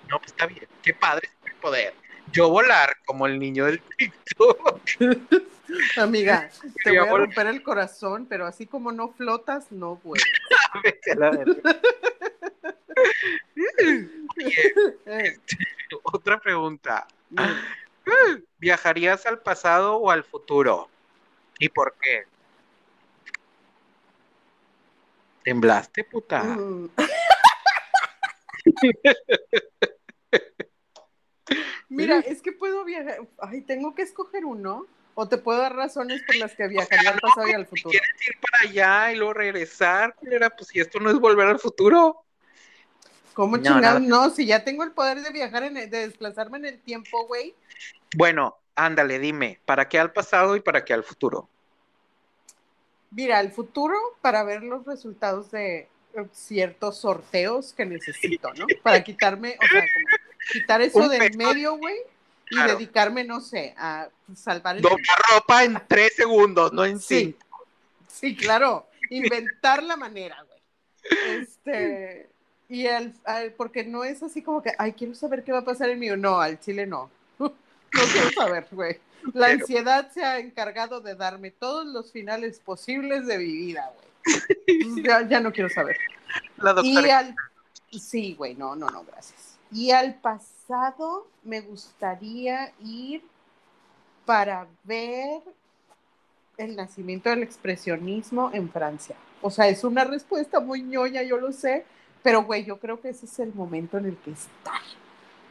[0.08, 0.66] No, pues está bien.
[0.82, 1.94] Qué padre el poder.
[2.30, 4.80] Yo volar como el niño del TikTok.
[5.96, 6.50] Amiga,
[6.84, 10.28] te voy a romper el corazón, pero así como no flotas, no vuelas.
[16.02, 17.06] otra pregunta.
[18.58, 20.88] ¿Viajarías al pasado o al futuro?
[21.58, 22.24] ¿Y por qué?
[25.44, 26.42] ¿Temblaste, puta?
[31.92, 33.20] Mira, es que puedo viajar.
[33.38, 34.86] Ay, tengo que escoger uno.
[35.14, 37.90] O te puedo dar razones por las que viajaría al pasado y al futuro.
[37.90, 40.16] ¿Quieres ir para allá y luego regresar?
[40.56, 42.24] Pues si esto no es volver al futuro.
[43.34, 46.78] ¿Cómo no, No, si ya tengo el poder de viajar, en de desplazarme en el
[46.80, 47.54] tiempo, güey.
[48.16, 51.48] Bueno, ándale, dime, ¿para qué al pasado y para qué al futuro?
[53.10, 55.80] Mira, al futuro para ver los resultados de
[56.14, 58.66] eh, ciertos sorteos que necesito, ¿no?
[58.82, 60.06] Para quitarme, o sea, como
[60.50, 61.96] quitar eso del medio, güey,
[62.50, 67.24] y dedicarme, no sé, a salvar el ropa en tres segundos, no en sí.
[67.24, 67.66] cinco.
[68.08, 71.40] Sí, claro, inventar la manera, güey.
[71.40, 72.30] Este,
[72.68, 73.14] y al,
[73.56, 76.08] porque no es así como que, ay, quiero saber qué va a pasar en mí.
[76.16, 77.10] No, al chile no.
[77.38, 77.52] no
[77.90, 78.98] quiero saber, güey.
[79.34, 84.02] La ansiedad se ha encargado de darme todos los finales posibles de mi vida, güey.
[85.04, 85.96] Ya, ya, no quiero saber.
[86.58, 87.06] La doctora.
[87.06, 87.34] Y al,
[87.90, 89.51] sí, güey, no, no, no, gracias.
[89.72, 93.22] Y al pasado me gustaría ir
[94.26, 95.42] para ver
[96.58, 99.16] el nacimiento del expresionismo en Francia.
[99.40, 101.84] O sea, es una respuesta muy ñoña, yo lo sé,
[102.22, 104.72] pero güey, yo creo que ese es el momento en el que está.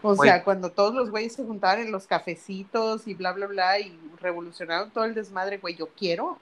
[0.03, 3.79] O sea, cuando todos los güeyes se juntaban en los cafecitos y bla, bla, bla,
[3.79, 6.39] y revolucionaron todo el desmadre, güey, yo quiero.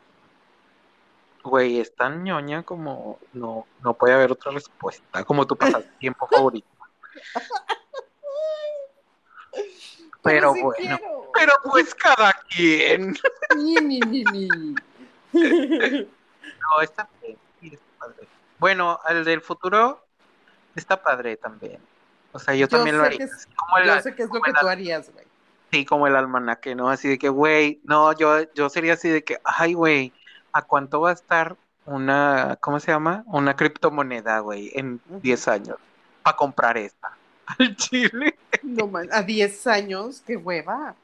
[1.43, 6.67] Güey, es tan ñoña como no, no puede haber otra respuesta, como tu pasatiempo favorito.
[10.21, 10.99] Pero, bueno,
[11.33, 13.17] pero pues cada quien.
[15.33, 17.79] no, está bien,
[18.57, 20.05] Bueno, el del futuro
[20.75, 21.79] está padre también.
[22.31, 23.27] O sea, yo, también lo haría.
[23.27, 25.25] yo sé que es lo que tú harías, güey.
[25.71, 26.89] Sí, como el almanaque, ¿no?
[26.89, 30.13] Así de que, güey, no, yo, yo sería así de que, ay, güey,
[30.51, 31.55] ¿a cuánto va a estar
[31.85, 33.23] una, ¿cómo se llama?
[33.27, 35.77] Una criptomoneda, güey, en 10 años
[36.23, 37.17] para comprar esta?
[37.57, 38.37] Al chile.
[38.63, 40.95] No, a 10 años, qué hueva.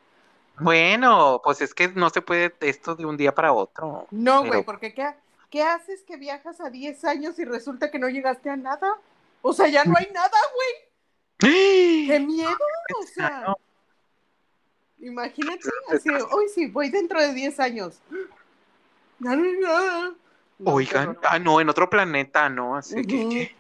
[0.60, 4.08] Bueno, pues es que no se puede esto de un día para otro.
[4.12, 5.14] No, güey, porque ¿qué,
[5.50, 8.88] ¿qué haces que viajas a 10 años y resulta que no llegaste a nada?
[9.42, 12.08] O sea, ya no hay nada, güey.
[12.08, 12.58] ¡Qué miedo!
[13.00, 13.56] O sea,
[15.00, 18.00] imagínate, así, hoy sí, voy dentro de 10 años.
[19.20, 20.14] Ya no hay nada.
[20.64, 22.78] Oigan, ah, no, en otro planeta, ¿no?
[22.78, 23.54] Así que.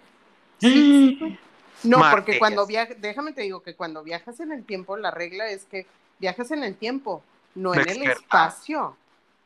[1.84, 5.50] No, porque cuando viajas, déjame te digo que cuando viajas en el tiempo, la regla
[5.50, 5.86] es que
[6.20, 8.96] viajas en el tiempo, no en el espacio.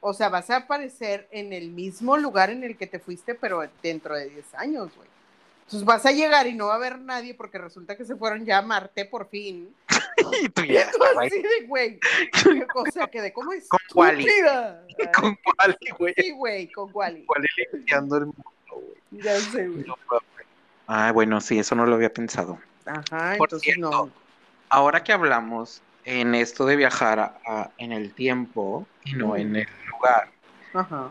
[0.02, 3.68] O sea, vas a aparecer en el mismo lugar en el que te fuiste, pero
[3.84, 5.10] dentro de 10 años, güey.
[5.66, 8.44] Entonces vas a llegar y no va a haber nadie porque resulta que se fueron
[8.46, 9.76] ya a Marte por fin.
[10.42, 10.90] y tú ya.
[11.20, 12.00] así de güey.
[12.74, 13.68] O sea, quedé como es.
[13.70, 14.26] Con Wally.
[15.14, 16.14] Con Wally, güey.
[16.18, 17.26] Sí, güey, con Wally.
[17.28, 19.22] Wally limpiando el mundo, güey.
[19.24, 19.86] Ya sé, güey.
[20.90, 22.60] Ah, bueno, sí, eso no lo había pensado.
[22.86, 24.10] Ajá, por entonces no.
[24.70, 29.68] Ahora que hablamos en esto de viajar a, en el tiempo y no en el
[29.92, 30.30] lugar.
[30.74, 31.10] Ajá.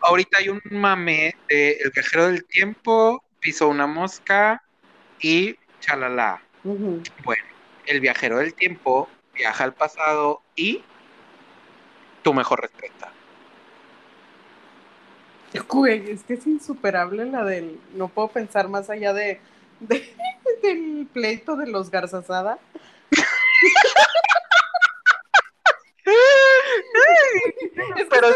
[0.00, 4.62] Ahorita hay un mame de El viajero del tiempo pisó una mosca
[5.20, 6.40] y chalala.
[6.62, 7.44] Bueno,
[7.86, 10.82] el viajero del tiempo viaja al pasado y
[12.22, 13.12] tu mejor respuesta.
[15.68, 17.80] Güey, es que es insuperable la del.
[17.94, 19.40] No puedo pensar más allá de,
[20.62, 22.58] del pleito de los Garzazada.
[28.10, 28.28] Pero,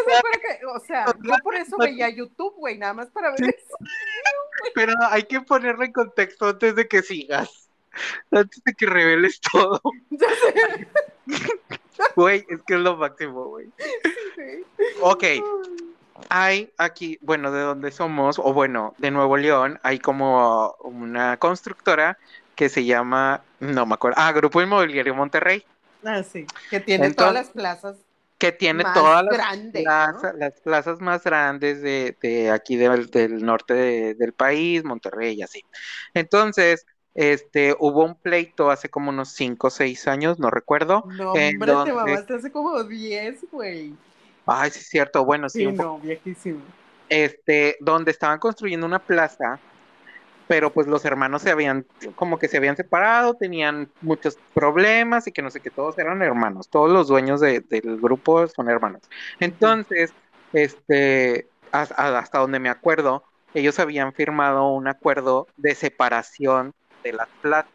[0.75, 3.77] o sea, yo por eso veía YouTube, güey, nada más para ver eso.
[4.75, 7.71] Pero hay que ponerlo en contexto antes de que sigas.
[8.31, 9.81] Antes de que reveles todo.
[12.17, 13.71] Güey, es que es lo máximo, güey.
[15.01, 15.25] Ok.
[16.29, 22.19] Hay aquí, bueno, de donde somos, o bueno, de Nuevo León, hay como una constructora
[22.55, 25.65] que se llama, no me acuerdo, ah, Grupo Inmobiliario Monterrey.
[26.05, 27.97] Ah, sí, que tiene todas las plazas
[28.43, 29.25] que tiene todas
[30.35, 33.09] las, plazas, más grandes de, aquí del,
[33.45, 35.65] norte del país, Monterrey y así.
[36.13, 41.05] Entonces, este, hubo un pleito hace como unos 5 o 6 años, no recuerdo.
[41.07, 43.95] No, hombre, te mamaste hace como 10, güey.
[44.47, 45.61] Ay, sí es cierto, bueno, sí.
[45.61, 46.61] sí no, viejísimo.
[47.09, 49.61] Este, donde estaban construyendo una plaza
[50.53, 55.33] pero pues los hermanos se habían, como que se habían separado, tenían muchos problemas y
[55.33, 57.65] que no sé qué, todos eran hermanos, todos los dueños del
[58.03, 59.01] grupo son hermanos.
[59.41, 60.13] Entonces,
[60.53, 63.25] este, hasta donde me acuerdo,
[63.55, 67.73] ellos habían firmado un acuerdo de separación de las plazas,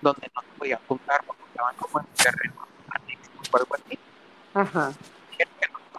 [0.00, 2.66] donde no se podían juntar porque estaban como en terreno
[3.50, 3.98] o algo así.
[4.54, 4.92] Ajá.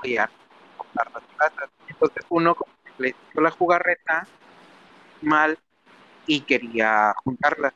[0.08, 0.30] Y las
[1.36, 1.70] plazas.
[1.88, 2.56] Entonces uno
[2.98, 4.28] le hizo la jugarreta
[5.22, 5.58] mal
[6.26, 7.74] y quería juntarlas.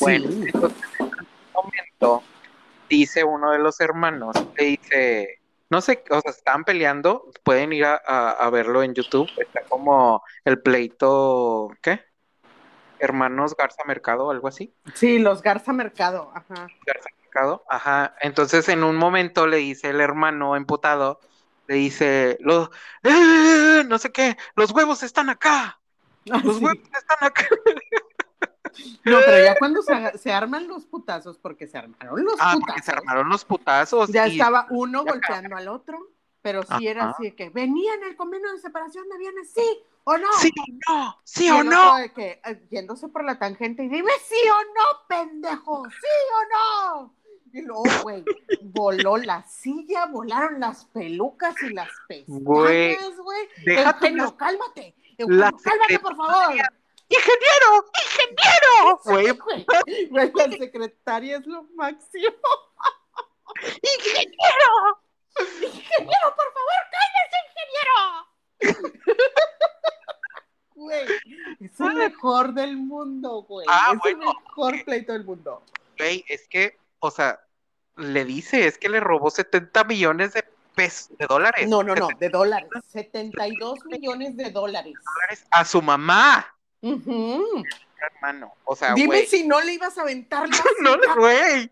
[0.00, 2.22] Bueno, entonces en un momento
[2.88, 7.84] dice uno de los hermanos, le dice, no sé, o sea, estaban peleando, pueden ir
[7.84, 12.00] a, verlo en YouTube, está como el pleito, ¿qué?
[12.98, 14.74] Hermanos Garza Mercado o algo así.
[14.94, 16.66] Sí, los Garza Mercado, ajá.
[16.84, 18.14] Garza Mercado, ajá.
[18.20, 21.20] Entonces en un momento le dice el hermano emputado,
[21.68, 22.70] le dice, los,
[23.04, 23.84] ¡Eh!
[23.86, 25.80] no sé qué, los huevos están acá.
[26.30, 27.46] Ah, los huevos están acá.
[29.04, 32.84] No, pero ya cuando se, arman los putazos, porque se armaron los ah, putazos.
[32.84, 34.10] se armaron los putazos.
[34.10, 35.98] Ya estaba uno golpeando al otro,
[36.40, 39.82] pero sí era así de que venía en el convenio de separación de bienes, sí
[40.04, 40.32] o no.
[40.38, 41.94] Sí o no, sí o no.
[42.14, 47.14] que, eh, yéndose por la tangente y dime sí o no, pendejo, sí o no.
[47.52, 48.24] Y luego, güey,
[48.62, 53.48] voló la silla, volaron las pelucas y las pestañas, güey.
[53.66, 54.94] Eugenio, cálmate.
[55.18, 56.54] Eugenio, cálmate, por favor.
[57.08, 57.90] ¡Ingeniero!
[58.04, 59.00] ¡Ingeniero!
[59.04, 59.30] Güey,
[60.08, 62.36] güey, la secretaria es lo máximo.
[63.64, 65.00] ¡Ingeniero!
[65.40, 68.90] ¡Ingeniero, por favor, cállese, ingeniero!
[70.76, 71.04] Güey,
[71.60, 73.66] es el mejor del mundo, güey.
[73.68, 75.62] Ah, es el mejor pleito del mundo.
[75.98, 77.40] Güey, es que o sea,
[77.96, 81.68] le dice, es que le robó 70 millones de pesos, de dólares.
[81.68, 82.68] No, no, no, de dólares.
[82.88, 84.94] 72 millones de dólares.
[85.50, 86.54] a su mamá.
[86.82, 91.70] Hermano, o sea, Dime si no le ibas a aventar la No, güey,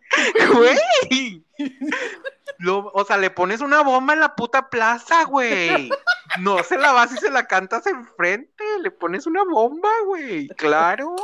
[0.53, 1.45] güey.
[2.93, 5.91] o sea, le pones una bomba en la puta plaza, güey.
[6.41, 8.65] No se la vas y se la cantas enfrente.
[8.83, 10.49] Le pones una bomba, güey.
[10.49, 11.17] Claro.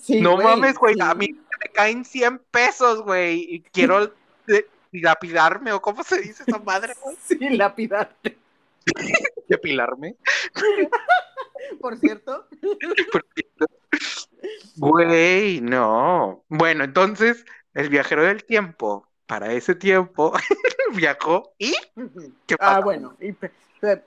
[0.00, 0.94] Sí, no mames, güey.
[1.00, 1.36] A mí
[1.80, 3.46] caen 100 pesos, güey.
[3.48, 4.12] Y quiero
[4.92, 7.16] lapidarme, o cómo se dice esa madre, güey.
[7.26, 8.36] Sí, lapidarte.
[9.48, 10.16] Depilarme.
[11.80, 12.46] Por cierto.
[13.12, 13.66] Por cierto.
[14.76, 16.44] Güey, no.
[16.48, 20.32] Bueno, entonces, el viajero del tiempo, para ese tiempo,
[20.94, 21.74] viajó y.
[22.58, 23.34] ah, bueno, y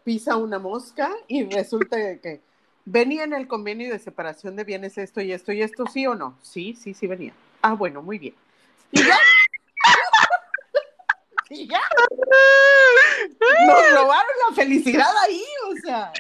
[0.04, 2.42] pisa una mosca y resulta que
[2.86, 6.16] venía en el convenio de separación de bienes esto y esto y esto, ¿sí o
[6.16, 6.38] no?
[6.42, 7.34] Sí, sí, sí venía.
[7.64, 8.36] Ah, bueno, muy bien.
[8.92, 9.18] Y ya.
[11.50, 11.82] y ya.
[13.40, 16.12] Nos robaron la felicidad ahí, o sea.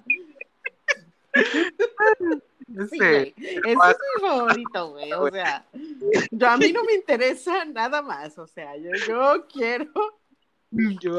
[2.89, 5.11] Sí, Ese es mi favorito, güey.
[5.11, 5.65] O sea,
[6.31, 8.37] yo, a mí no me interesa nada más.
[8.37, 9.91] O sea, yo, yo quiero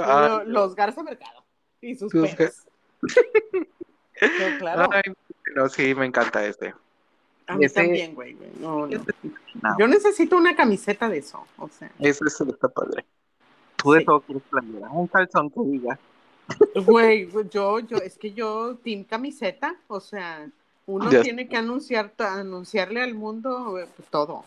[0.03, 1.45] ah, los Garza Mercado
[1.83, 2.67] y sus peces.
[4.59, 4.89] claro.
[5.55, 6.75] no, sí, me encanta este.
[7.47, 8.37] A mí también, güey.
[8.59, 8.89] No,
[9.79, 11.47] Yo necesito una camiseta de eso.
[11.59, 11.91] O sea.
[11.99, 13.05] Eso, está padre.
[13.77, 14.43] Tú de todo quieres.
[14.91, 15.99] Un calzón que diga.
[16.75, 20.47] Güey, yo, yo, es que yo, team camiseta, o sea,
[20.87, 24.45] uno tiene que anunciar, anunciarle al mundo eh, pues, todo.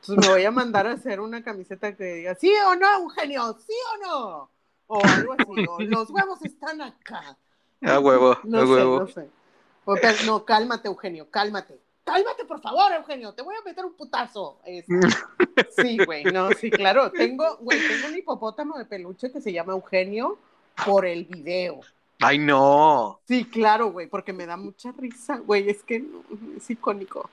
[0.00, 3.56] Entonces me voy a mandar a hacer una camiseta que diga, sí o no, Eugenio,
[3.64, 4.50] sí o no.
[4.88, 7.36] O algo así, los huevos están acá.
[7.82, 9.00] A huevo, no a sé, huevo.
[9.00, 10.26] No sé.
[10.26, 11.78] no, cálmate, Eugenio, cálmate.
[12.06, 14.58] Cálmate, por favor, Eugenio, te voy a meter un putazo.
[15.76, 17.10] Sí, güey, no, sí, claro.
[17.10, 20.38] Tengo, güey, tengo un hipopótamo de peluche que se llama Eugenio
[20.84, 21.80] por el video.
[22.20, 23.20] Ay, no.
[23.26, 26.04] Sí, claro, güey, porque me da mucha risa, güey, es que
[26.56, 27.28] es icónico.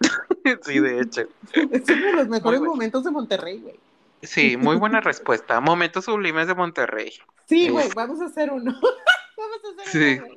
[0.62, 1.22] sí, de hecho.
[1.52, 3.78] Es uno de los mejores momentos de Monterrey, güey.
[4.22, 5.60] Sí, muy buena respuesta.
[5.60, 7.12] Momentos sublimes de Monterrey.
[7.46, 8.72] Sí, güey, vamos a hacer uno.
[9.36, 10.36] vamos a hacer uno.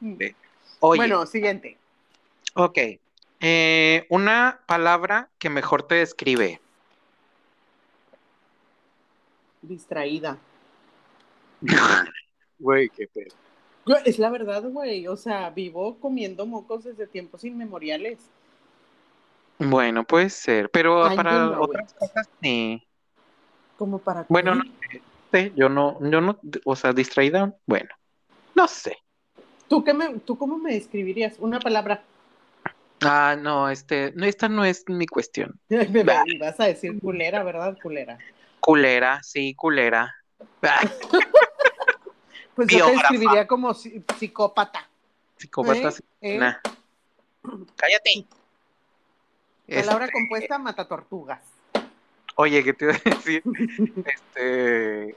[0.00, 0.34] Sí.
[0.80, 1.78] Bueno, siguiente.
[2.56, 2.78] Ok.
[3.40, 6.60] Eh, una palabra que mejor te describe.
[9.62, 10.38] Distraída.
[12.58, 13.34] Güey, qué pedo.
[14.06, 15.06] Es la verdad, güey.
[15.08, 18.18] O sea, vivo comiendo mocos desde tiempos inmemoriales.
[19.58, 22.82] Bueno, puede ser, pero para otras cosas sí.
[23.76, 24.64] ¿Como para Bueno, no
[25.30, 27.90] sé, yo no, yo no, o sea, distraída, bueno,
[28.54, 28.96] no sé.
[29.68, 31.36] ¿Tú, qué me, ¿Tú cómo me describirías?
[31.38, 32.02] Una palabra.
[33.02, 35.58] Ah, no, este, no, esta no es mi cuestión.
[35.68, 37.76] me vas a decir culera, ¿verdad?
[37.82, 38.18] Culera.
[38.60, 40.14] Culera, sí, culera.
[42.56, 44.88] Pues yo te describiría como psicópata.
[45.36, 45.86] Psicópata ¿Eh?
[45.86, 46.62] asesina.
[47.76, 48.24] Cállate.
[49.68, 51.42] Palabra Este, compuesta, mata tortugas.
[52.36, 53.42] Oye, ¿qué te iba a decir?
[54.06, 55.14] Este.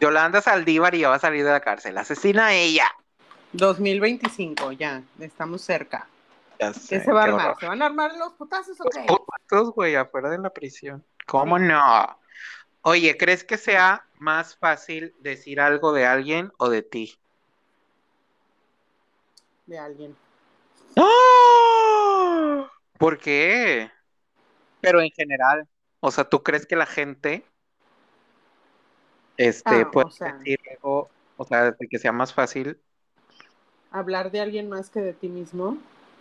[0.00, 1.98] Yolanda Saldívar ya va a salir de la cárcel.
[1.98, 2.86] Asesina a ella.
[3.52, 6.08] 2025, ya, estamos cerca.
[6.58, 7.46] Ya ¿Qué se va a armar?
[7.46, 7.60] horror.
[7.60, 9.06] ¿Se van a armar los putazos o qué?
[9.48, 11.04] Todos, güey, afuera de la prisión.
[11.26, 12.18] ¿Cómo no?
[12.82, 17.18] Oye, ¿crees que sea más fácil decir algo de alguien o de ti?
[19.66, 20.16] De alguien.
[20.96, 22.70] ¡Ah!
[22.98, 23.90] ¿Por qué?
[24.80, 25.68] Pero en general,
[26.00, 27.44] o sea, ¿tú crees que la gente
[29.36, 30.32] este Ah, puede o sea.
[30.32, 32.80] decir algo, o sea, de que sea más fácil?
[33.90, 35.78] ¿Hablar de alguien más que de ti mismo?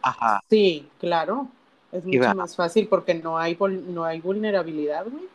[0.09, 0.41] Ajá.
[0.49, 1.47] Sí, claro.
[1.91, 5.25] Es mucho más fácil porque no hay, no hay vulnerabilidad, güey.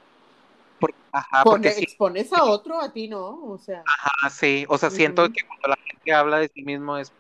[0.78, 3.82] Por- ajá, Pone- porque sí, expones a otro, a ti no, o sea.
[3.87, 7.12] ajá, sí, o sea, siento que cuando la gente habla de sí mismo es,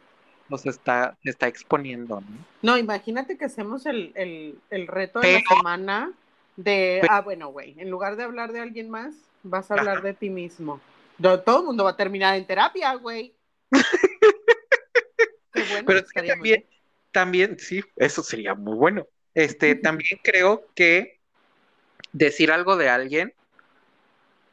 [0.48, 2.26] pues está, está exponiendo, ¿no?
[2.62, 6.12] No, imagínate que hacemos el, el, el reto de la semana
[6.56, 10.02] de, Pero- ah, bueno, güey, en lugar de hablar de alguien más, vas a hablar
[10.02, 10.80] de ti mismo.
[11.44, 13.32] Todo el mundo va a terminar en terapia, güey.
[15.52, 16.64] Qué bueno, Pero es que también, bien.
[17.12, 19.06] También, sí, eso sería muy bueno.
[19.34, 21.20] Este, también creo que
[22.12, 23.32] decir algo de alguien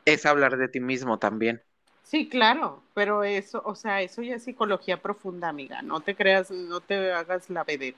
[0.05, 1.61] es hablar de ti mismo también.
[2.03, 5.81] Sí, claro, pero eso, o sea, eso ya es psicología profunda, amiga.
[5.81, 7.97] No te creas, no te hagas la vedette.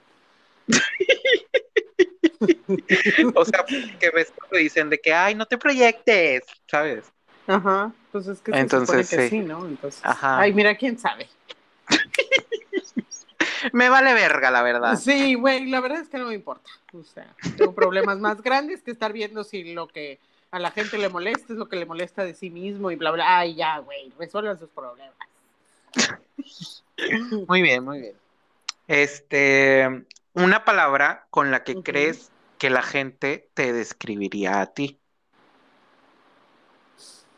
[3.36, 3.64] O sea,
[4.00, 7.12] que ves cuando dicen de que, ay, no te proyectes, ¿sabes?
[7.48, 9.38] Ajá, pues es que se Entonces, supone que sí.
[9.38, 9.66] sí, ¿no?
[9.66, 10.40] Entonces, Ajá.
[10.40, 11.28] ay, mira, quién sabe.
[13.74, 14.98] Me vale verga, la verdad.
[14.98, 16.70] Sí, güey, la verdad es que no me importa.
[16.94, 20.20] O sea, tengo problemas más grandes que estar viendo si lo que
[20.52, 23.12] a la gente le molesta es lo que le molesta de sí mismo y bla,
[23.12, 23.40] bla.
[23.40, 25.16] Ay, ya, güey, resuelvan sus problemas.
[27.48, 28.16] Muy bien, muy bien.
[28.88, 35.00] Este, una palabra con la que crees que la gente te describiría a ti.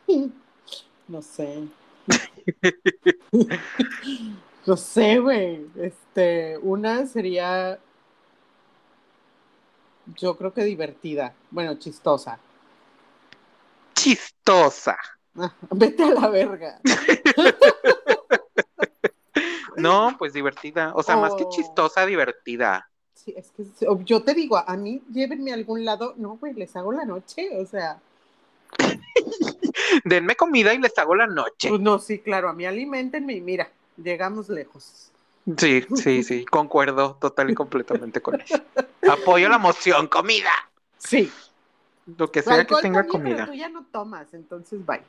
[1.06, 1.68] No sé.
[4.66, 5.66] No sé, güey.
[5.76, 7.80] Este, una sería,
[10.16, 11.34] yo creo que divertida.
[11.52, 12.40] Bueno, chistosa.
[13.96, 14.98] Chistosa.
[15.38, 16.80] Ah, Vete a la verga.
[19.76, 20.92] No, pues divertida.
[20.96, 21.50] O sea, más que Oh.
[21.50, 22.88] chistosa, divertida.
[23.16, 23.64] Sí, es que
[24.06, 26.14] yo te digo, a mí llévenme a algún lado.
[26.16, 27.50] No, güey, les hago la noche.
[27.60, 28.00] O sea,
[30.06, 31.70] Denme comida y les hago la noche.
[31.70, 35.12] pues no, sí, claro, a mí alimentenme y mira, llegamos lejos.
[35.58, 38.62] Sí, sí, sí, concuerdo total y completamente con eso.
[39.10, 40.52] Apoyo la moción, comida.
[40.98, 41.32] Sí.
[42.18, 43.46] Lo que sea que alcohol tenga también, pero comida.
[43.46, 45.02] tú ya no tomas, entonces bye.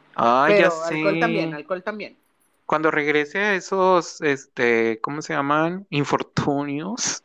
[0.46, 1.20] Pero ya alcohol sé.
[1.20, 2.16] también, alcohol también.
[2.66, 5.86] Cuando regrese a esos, este, ¿cómo se llaman?
[5.90, 7.22] Infortunios.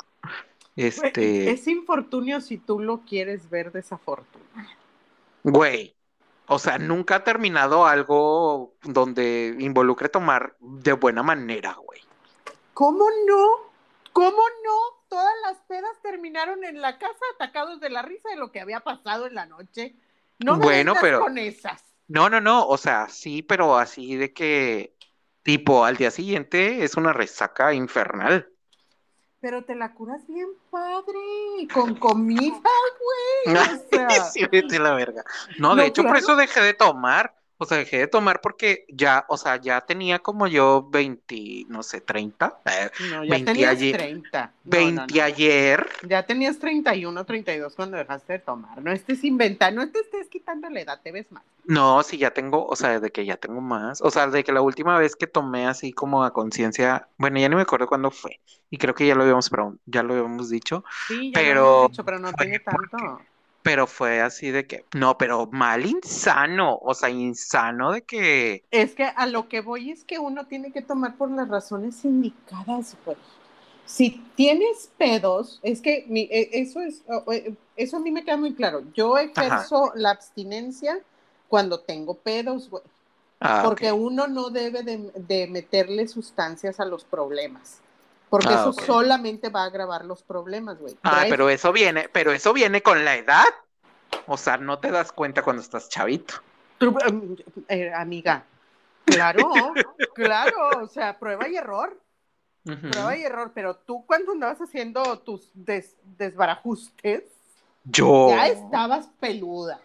[0.76, 4.70] Güey, Este, Es infortunio si tú lo quieres ver desafortunado.
[5.44, 5.96] güey.
[6.52, 12.02] O sea, nunca ha terminado algo donde involucre tomar de buena manera, güey.
[12.74, 13.72] ¿Cómo no?
[14.14, 15.04] ¿Cómo no?
[15.10, 18.80] Todas las pedas terminaron en la casa atacados de la risa de lo que había
[18.80, 19.96] pasado en la noche.
[20.40, 21.84] No me Bueno, pero- con esas.
[22.08, 22.66] No, no, no.
[22.68, 24.96] O sea, sí, pero así de que,
[25.44, 28.50] tipo, al día siguiente es una resaca infernal.
[29.42, 32.60] Pero te la curas bien padre, con comida,
[33.46, 33.56] güey.
[33.56, 35.24] O sea, Sí, vete la verga.
[35.60, 37.39] No, de No, hecho, por eso dejé de tomar.
[37.62, 41.84] O sea, dejé de tomar porque ya, o sea, ya tenía como yo 20, no
[41.84, 42.58] sé, 30.
[42.66, 44.42] eh, no, ya 20 tenías ayer- 30.
[44.46, 45.24] No, no, 20 no.
[45.26, 45.90] ayer.
[46.08, 48.82] Ya tenías 31, 32 cuando dejaste de tomar.
[48.82, 51.44] No estés inventando, no te estés quitando la edad, te ves mal.
[51.66, 54.02] No, sí, ya tengo, o sea, de que ya tengo más.
[54.02, 57.50] O sea, de que la última vez que tomé así como a conciencia, bueno, ya
[57.50, 58.40] no me acuerdo cuándo fue.
[58.70, 59.52] Y creo que ya lo habíamos,
[59.86, 60.86] ya lo habíamos dicho.
[61.10, 63.22] Sí, ya lo Pero habías dicho, pero no tiene porque- tanto.
[63.70, 68.96] Pero fue así de que, no, pero mal insano, o sea, insano de que, Es
[68.96, 72.98] que a lo que voy es que uno tiene que tomar por las razones indicadas,
[73.06, 73.16] güey.
[73.86, 78.38] Si tienes pedos, es que mi- e- eso es, e- eso a mí me queda
[78.38, 78.84] muy claro.
[78.96, 81.00] Yo ejerzo la abstinencia
[81.48, 82.84] cuando tengo pedos, güey.
[83.42, 87.82] ah, Porque uno no debe de, de meterle sustancias a los problemas.
[88.30, 90.96] Porque Ah, eso solamente va a agravar los problemas, güey.
[91.04, 93.46] Ah, pero eso viene, pero eso viene con la edad.
[94.28, 96.36] O sea, no te das cuenta cuando estás chavito.
[96.80, 97.36] Em,
[97.68, 98.46] eh, amiga,
[99.06, 99.50] claro,
[100.16, 101.98] claro, o sea, prueba y error.
[102.64, 107.24] Prueba y error, pero tú cuando andabas haciendo tus des- desbarajustes,
[107.86, 108.30] Yo.
[108.30, 109.80] ya estabas peluda,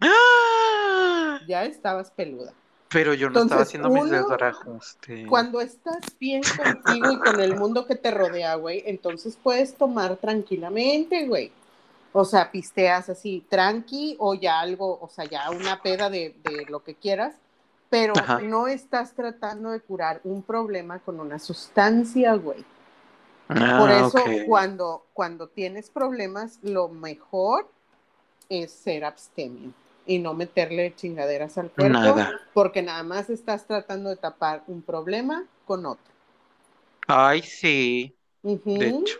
[0.00, 1.40] ¡Ah!
[1.46, 2.52] ya estabas peluda.
[2.88, 5.26] Pero yo no estaba haciendo mis desbarajustes.
[5.28, 10.16] Cuando estás bien contigo y con el mundo que te rodea, güey, entonces puedes tomar
[10.16, 11.52] tranquilamente, güey.
[12.12, 16.66] O sea, pisteas así, tranqui, o ya algo, o sea, ya una peda de, de
[16.68, 17.36] lo que quieras,
[17.88, 18.40] pero Ajá.
[18.42, 22.64] no estás tratando de curar un problema con una sustancia, güey.
[23.48, 24.46] Ah, Por eso, ok.
[24.46, 27.68] cuando, cuando tienes problemas, lo mejor
[28.48, 29.72] es ser abstemio
[30.06, 32.40] y no meterle chingaderas al cuerpo, Nada.
[32.54, 36.12] porque nada más estás tratando de tapar un problema con otro.
[37.08, 38.16] Ay, sí,
[38.78, 39.18] de hecho.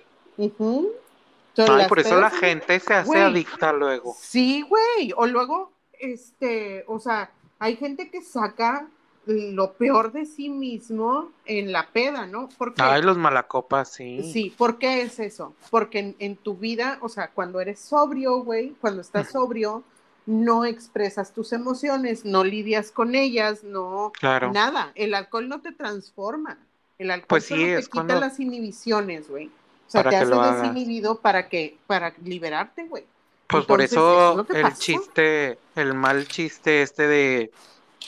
[1.56, 3.22] Entonces, Ay, por eso la gente se hace Güey.
[3.22, 4.16] adicta luego.
[4.18, 5.12] Sí, güey.
[5.16, 8.86] O luego, este, o sea, hay gente que saca
[9.26, 12.48] lo peor de sí mismo en la peda, ¿no?
[12.56, 14.28] Porque Ay, los malacopas, sí.
[14.32, 15.54] Sí, ¿por qué es eso?
[15.70, 19.84] Porque en, en tu vida, o sea, cuando eres sobrio, güey, cuando estás sobrio,
[20.26, 24.52] no expresas tus emociones, no lidias con ellas, no, Claro.
[24.52, 24.92] nada.
[24.94, 26.58] El alcohol no te transforma.
[26.98, 29.50] El alcohol Pues sí, solo te es quita cuando- las inhibiciones, güey.
[29.90, 30.76] O sea, Para te que hace lo hagas.
[30.76, 33.04] desinhibido para que, para liberarte, güey.
[33.48, 37.50] Pues por eso ¿eso no te el chiste, el mal chiste este de,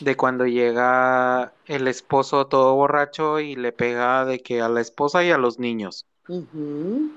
[0.01, 5.25] de cuando llega el esposo todo borracho y le pega de que a la esposa
[5.25, 6.07] y a los niños.
[6.29, 7.11] Ujú,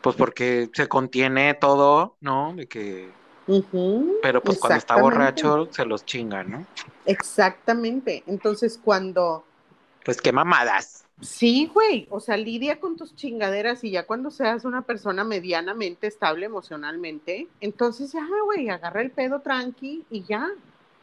[0.00, 2.54] Pues porque se contiene todo, ¿no?
[2.56, 6.66] De que, ujú, pero pues cuando está borracho se los chinga, ¿no?
[7.06, 8.22] Exactamente.
[8.26, 9.44] Entonces, cuando
[10.04, 11.07] Pues qué mamadas.
[11.20, 16.06] Sí, güey, o sea, lidia con tus chingaderas y ya cuando seas una persona medianamente
[16.06, 20.48] estable emocionalmente, entonces ya, güey, agarra el pedo tranqui y ya.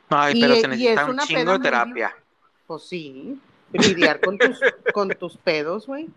[0.10, 2.16] Ay, Y- pero se necesita es un una chingo de terapia.
[2.66, 3.38] Pues sí,
[3.74, 4.58] lidiar con tus,
[4.94, 6.08] con tus pedos, güey.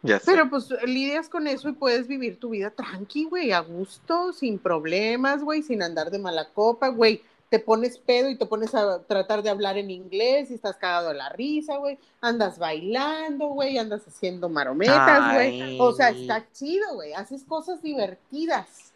[0.00, 0.32] Ya sé.
[0.32, 4.58] Pero pues lidias con eso y puedes vivir tu vida tranqui, güey, a gusto, sin
[4.58, 7.22] problemas, güey, sin andar de mala copa, güey.
[7.54, 11.10] Te pones pedo y te pones a tratar de hablar en inglés y estás cagado
[11.10, 12.00] de la risa, güey.
[12.20, 15.78] Andas bailando, güey, andas haciendo marometas, güey.
[15.78, 17.12] O sea, está chido, güey.
[17.12, 18.92] Haces cosas divertidas.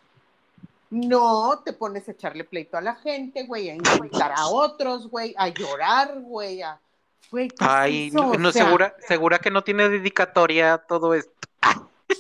[0.91, 5.37] No te pones a echarle pleito a la gente, güey, a insultar a otros, güey,
[5.39, 6.81] a llorar, güey, a...
[7.31, 11.33] Güey, ¿qué es Ay, no, O sea, segura, segura que no tiene dedicatoria todo esto.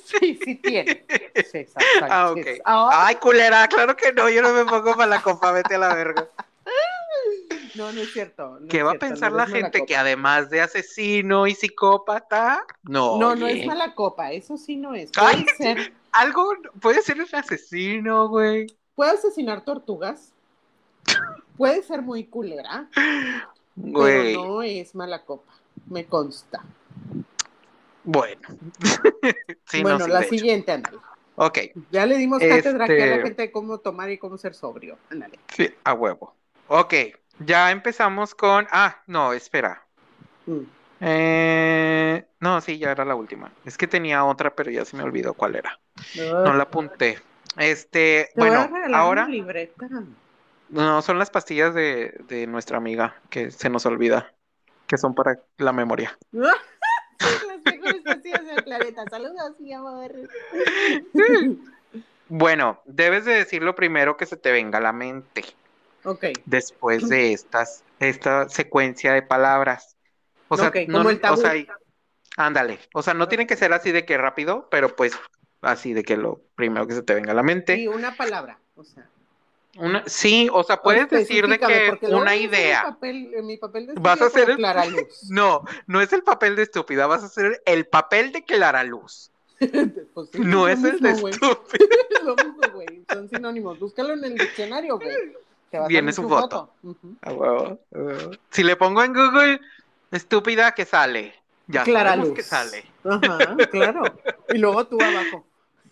[0.04, 1.04] Sí, sí tiene.
[1.50, 2.36] César Ah, ok.
[2.36, 2.60] Sánchez.
[2.64, 5.78] Ah, Ay, culera, claro que no, yo no me pongo para la copa, vete a
[5.78, 6.28] la verga.
[7.74, 8.58] no, no es cierto.
[8.60, 9.84] no ¿Qué es va a pensar no la gente?
[9.86, 13.18] Que además de asesino y psicópata, no.
[13.18, 15.10] No, no es mala copa, eso sí no es.
[15.12, 18.66] Puede Ay, ser, Algo puede ser un asesino, güey.
[18.94, 20.32] puede asesinar tortugas,
[21.56, 22.88] puede ser muy culera,
[23.76, 24.34] Güey.
[24.34, 25.52] pero no es mala copa,
[25.86, 26.62] me consta.
[28.10, 28.40] Bueno.
[29.66, 30.96] sí, bueno, no, sí, la siguiente, ándale.
[31.36, 31.58] Ok,
[31.90, 34.54] Ya le dimos cátedra aquí a la Este- gente de cómo tomar y cómo ser
[34.54, 34.98] sobrio.
[35.10, 35.38] Ándale.
[35.54, 36.34] sí, a huevo.
[36.68, 36.94] Ok,
[37.40, 38.66] ya empezamos con.
[38.72, 39.84] Ah, no, espera.
[40.46, 40.60] Mm.
[41.00, 43.52] Eh, no, sí, ya era la última.
[43.64, 45.78] Es que tenía otra, pero ya se me olvidó cuál era.
[46.16, 47.20] No la apunté.
[47.56, 49.86] Este, Te voy a bueno, ahora una libreta.
[50.70, 54.32] no son las pastillas de, de nuestra amiga que se nos olvida,
[54.86, 56.16] que son para la memoria.
[58.64, 59.04] Planeta.
[59.10, 60.12] Saludos, mi amor.
[62.28, 65.44] Bueno, debes de decir lo primero que se te venga a la mente
[66.04, 66.26] ok.
[66.44, 69.96] después de estas, esta secuencia de palabras.
[70.48, 71.40] O sea, Ok, no, como el o tabú.
[71.40, 71.54] sea,
[72.36, 72.78] ándale.
[72.92, 75.12] O sea, no tiene que ser así de que rápido, pero pues
[75.62, 77.76] así de que lo primero que se te venga a la mente.
[77.76, 78.58] Y una palabra.
[78.76, 79.08] O sea.
[79.78, 81.64] Una, sí, o sea, puedes decir de que
[82.02, 82.82] una voy a hacer idea.
[82.82, 85.30] Papel, en mi papel de Vas a estúpida hacer el- Clara Luz.
[85.30, 89.30] No, no es el papel de estúpida, vas a hacer el papel de Clara Luz.
[90.14, 91.84] Pues sí, No lo es el de mismo, estúpida.
[92.10, 93.04] Es lo mismo, güey.
[93.12, 93.78] Son sinónimos.
[93.78, 95.16] Búscalo en el diccionario, güey.
[95.88, 96.70] Viene su foto.
[96.82, 97.14] Ujú.
[97.22, 98.30] A huevo, a huevo.
[98.50, 99.60] Si le pongo en Google
[100.10, 101.34] estúpida, ¿qué sale?
[101.66, 102.32] Ya Clara Luz.
[102.34, 102.84] que sale.
[103.04, 104.02] Ajá, claro.
[104.48, 105.44] Y luego tú abajo.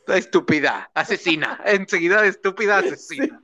[0.09, 1.61] Estúpida, asesina.
[1.65, 3.41] Enseguida de estúpida, asesina.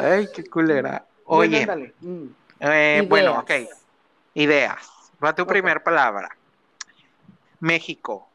[0.00, 1.06] Ay, qué culera.
[1.26, 1.94] Bueno, Oye, ándale.
[2.00, 2.26] Mm.
[2.60, 3.50] eh, bueno, ok.
[4.34, 4.88] Ideas.
[5.22, 5.48] Va tu Ok.
[5.48, 6.28] primer palabra.
[7.60, 8.28] México.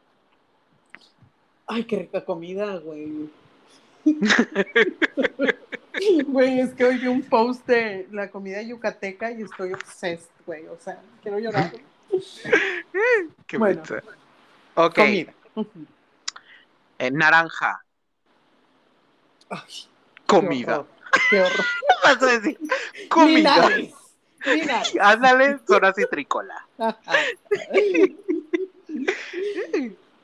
[1.68, 3.30] Ay, qué rica comida, güey.
[6.28, 10.66] Güey, es que hoy vi un post de la comida yucateca y estoy obsessed, güey.
[10.68, 11.74] O sea, quiero llorar.
[13.48, 13.82] Qué Bueno.
[14.76, 15.34] Ok, Comida.
[16.97, 17.84] Eh, naranja.
[19.49, 20.80] Ay, qué Comida.
[20.80, 20.88] horror,
[21.30, 21.66] Qué horror.
[22.03, 22.60] Vas a decir
[23.10, 23.70] comida.
[25.01, 26.68] Ándale, zona citrícola.
[26.78, 27.14] Ajá.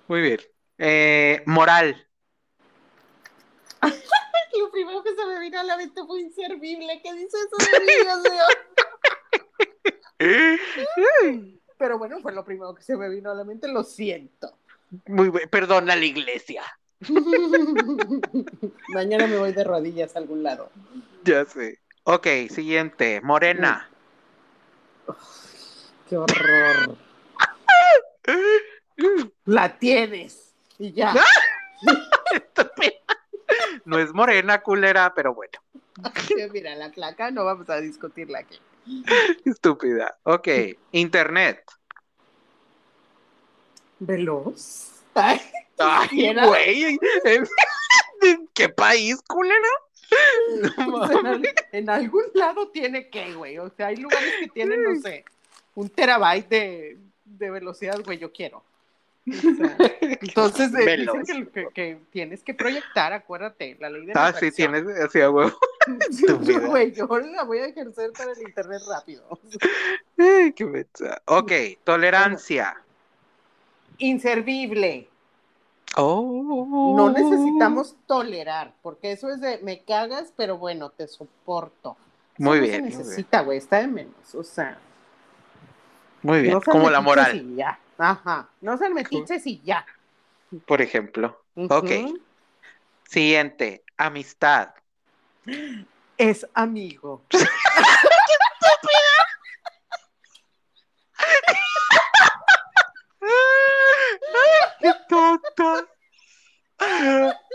[0.07, 0.39] Muy bien.
[0.77, 2.01] Eh, moral.
[4.57, 7.01] Lo primero que se me vino a la mente fue inservible.
[7.03, 8.43] ¿Qué dice eso de mí, Dios mío?
[11.77, 13.67] Pero bueno, fue lo primero que se me vino a la mente.
[13.67, 14.57] Lo siento.
[15.07, 15.47] Muy bueno.
[15.49, 16.63] Perdona la iglesia.
[18.89, 20.69] Mañana me voy de rodillas a algún lado.
[21.23, 21.79] Ya sé.
[22.03, 23.21] Ok, siguiente.
[23.21, 23.89] Morena.
[26.09, 26.97] Qué horror.
[29.45, 30.53] La tienes.
[30.77, 31.13] Y ya.
[33.85, 35.59] No es morena, culera, pero bueno.
[36.51, 38.59] Mira, la placa no vamos a discutirla aquí.
[39.45, 40.17] Estúpida.
[40.23, 40.47] Ok,
[40.91, 41.63] internet.
[43.99, 44.91] Veloz.
[45.13, 45.39] Ay,
[46.47, 46.99] güey.
[48.21, 49.67] ¿En qué país, culera?
[50.87, 51.49] No O sea, en, mames.
[51.49, 53.57] al- en algún lado tiene que, güey.
[53.57, 55.25] O sea, hay lugares que tienen, no sé,
[55.73, 58.63] un terabyte de, de velocidad, güey, yo quiero.
[59.27, 64.13] O sea, entonces, eh, dicen que, que- que tienes que proyectar, acuérdate, la ley de
[64.13, 65.57] la Ah, sí, tienes así a huevo.
[66.09, 66.59] estúpida.
[66.59, 69.27] Güey, yo la voy a ejercer para el internet rápido.
[70.17, 70.85] Ay, qué.
[71.25, 71.51] Ok,
[71.83, 72.79] tolerancia.
[73.97, 75.07] Inservible.
[75.97, 76.93] Oh.
[76.97, 81.95] No necesitamos tolerar, porque eso es de me cagas, pero bueno, te soporto.
[82.37, 84.35] Eso Muy no bien, Se necesita, güey, está de menos.
[84.35, 84.77] O sea,
[86.21, 87.79] Muy bien, no como la moral, Y ya.
[87.97, 88.49] Ajá.
[88.59, 89.85] No sean metiches y ya.
[90.65, 91.41] por ejemplo.
[91.55, 91.73] Ujú.
[91.73, 91.91] Ok.
[93.07, 94.73] Siguiente, amistad.
[96.17, 97.21] Es amigo.
[97.29, 97.37] ¡Qué
[105.07, 105.87] tonta!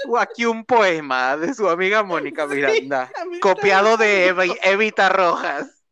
[0.08, 3.10] O Aquí un poema de su amiga Mónica Miranda,
[3.42, 5.82] copiado de Evi- Evita Rojas.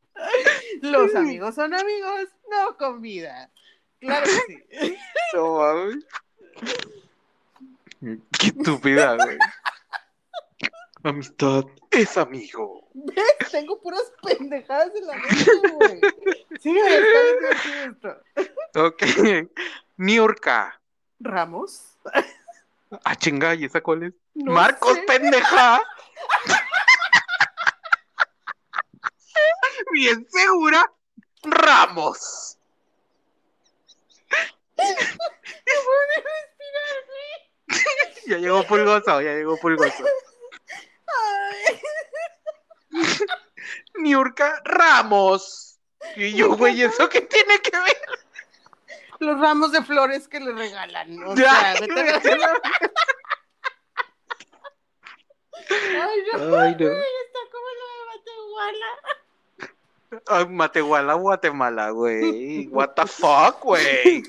[0.81, 3.51] Los amigos son amigos, no con vida.
[4.01, 4.97] Claro que sí.
[5.35, 5.91] No.
[8.39, 9.39] Qué estúpida, güey.
[11.05, 12.89] Amistad es amigo.
[12.95, 13.51] ¿Ves?
[13.53, 16.01] Tengo puras pendejadas en la mente, güey.
[16.61, 17.21] Sí, está
[17.69, 18.85] bien esto.
[18.85, 19.03] Ok.
[19.97, 20.78] Niurka.
[21.21, 21.97] Ramos.
[23.05, 24.15] Ah, chinga, ¿y esa cuál es?
[24.35, 25.03] No Marcos, sé.
[25.03, 25.83] pendeja.
[29.93, 30.91] Bien segura.
[31.43, 32.57] Ramos.
[38.27, 40.05] Ya llegó Pulgoso, ya llegó Pulgoso.
[43.95, 45.79] Niurka Ramos.
[46.17, 47.97] Y yo, güey, ¿eso qué tiene que ver?
[49.21, 51.23] Los ramos de flores que le regalan.
[51.25, 51.77] O Ya.
[51.77, 51.87] sea,
[55.71, 56.59] Ay, no.
[56.59, 56.87] Ay, no.
[56.87, 58.87] Ay, está como lo de Matehuala.
[60.29, 62.67] Ah, Matehuala, Guatemala, güey.
[62.69, 64.23] What the fuck, güey.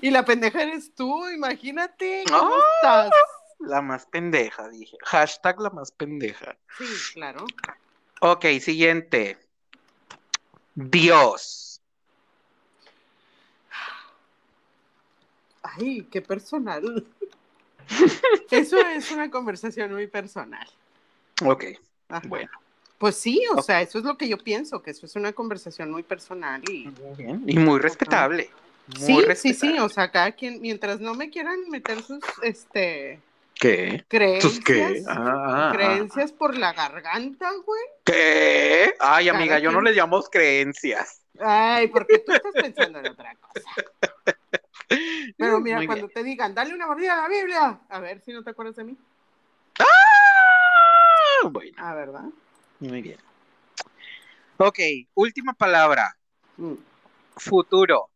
[0.00, 2.24] Y la pendeja eres tú, imagínate.
[2.30, 3.08] ¿Cómo Ah.
[3.08, 3.10] estás?
[3.60, 4.96] La más pendeja, dije.
[5.04, 6.56] Hashtag la más pendeja.
[6.78, 6.84] Sí,
[7.14, 7.46] claro.
[8.20, 9.38] Ok, siguiente.
[10.74, 11.65] Dios.
[15.78, 17.06] Ay, qué personal.
[18.50, 20.66] Eso es una conversación muy personal.
[21.44, 21.64] Ok,
[22.08, 22.26] Ajá.
[22.28, 22.50] bueno.
[22.98, 25.90] Pues sí, o sea, eso es lo que yo pienso, que eso es una conversación
[25.90, 27.42] muy personal y Muy bien.
[27.46, 28.48] Y muy respetable.
[28.86, 29.72] Muy sí, sí, respetable.
[29.74, 33.20] sí, o sea, cada quien, mientras no me quieran meter sus, este,
[33.54, 34.02] ¿Qué?
[34.08, 35.02] creencias, ¿Sus qué?
[35.08, 37.82] Ah, ah, creencias por la garganta, güey.
[38.04, 38.94] ¿Qué?
[38.98, 41.20] Ay, Cada amiga, yo no le llamo creencias.
[41.38, 43.70] Ay, porque tú estás pensando en otra cosa.
[45.38, 46.14] Pero mira, Muy cuando bien.
[46.14, 48.84] te digan, dale una mordida a la Biblia, a ver si no te acuerdas de
[48.84, 48.96] mí.
[49.78, 52.24] Ah, bueno, Ah, ¿verdad?
[52.80, 53.18] muy bien.
[54.58, 54.78] Ok,
[55.14, 56.16] última palabra.
[56.56, 56.74] Mm.
[57.36, 58.08] Futuro.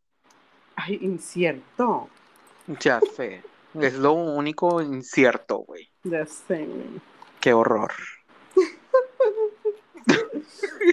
[0.77, 2.09] Ay, incierto.
[2.81, 3.43] Ya sé.
[3.75, 5.91] Es lo único incierto, güey.
[6.05, 7.01] Ya sé, güey.
[7.41, 7.93] Qué horror.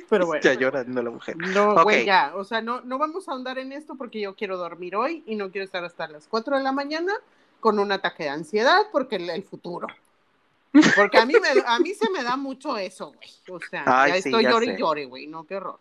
[0.10, 0.42] Pero bueno.
[0.44, 1.36] Ya llorando la mujer.
[1.38, 1.84] No, Ok.
[1.84, 2.32] güey, ya.
[2.36, 5.36] O sea, no, no vamos a ahondar en esto porque yo quiero dormir hoy y
[5.36, 7.14] no quiero estar hasta las 4 de la mañana
[7.60, 9.88] con un ataque de ansiedad porque el, el futuro.
[10.96, 13.30] Porque a mí, me, a mí se me da mucho eso, güey.
[13.50, 15.26] O sea, Ay, ya sí, estoy ya llore y llore, güey.
[15.28, 15.80] No, qué horror.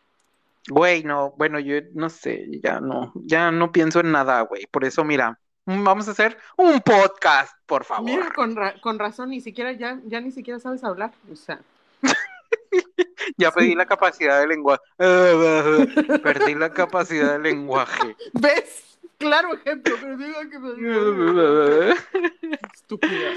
[0.68, 4.66] Güey, no, bueno, yo no sé, ya no, ya no pienso en nada, güey.
[4.66, 8.04] Por eso, mira, mm, vamos a hacer un podcast, por favor.
[8.10, 11.12] Mira, con, ra- con razón, ni siquiera ya, ya ni siquiera sabes hablar.
[11.30, 11.60] O sea,
[13.38, 14.82] Ya perdí la capacidad de lenguaje.
[16.22, 18.16] Perdí la capacidad de lenguaje.
[18.34, 18.98] ¿ves?
[19.18, 23.30] Claro ejemplo, pero diga que me estúpida.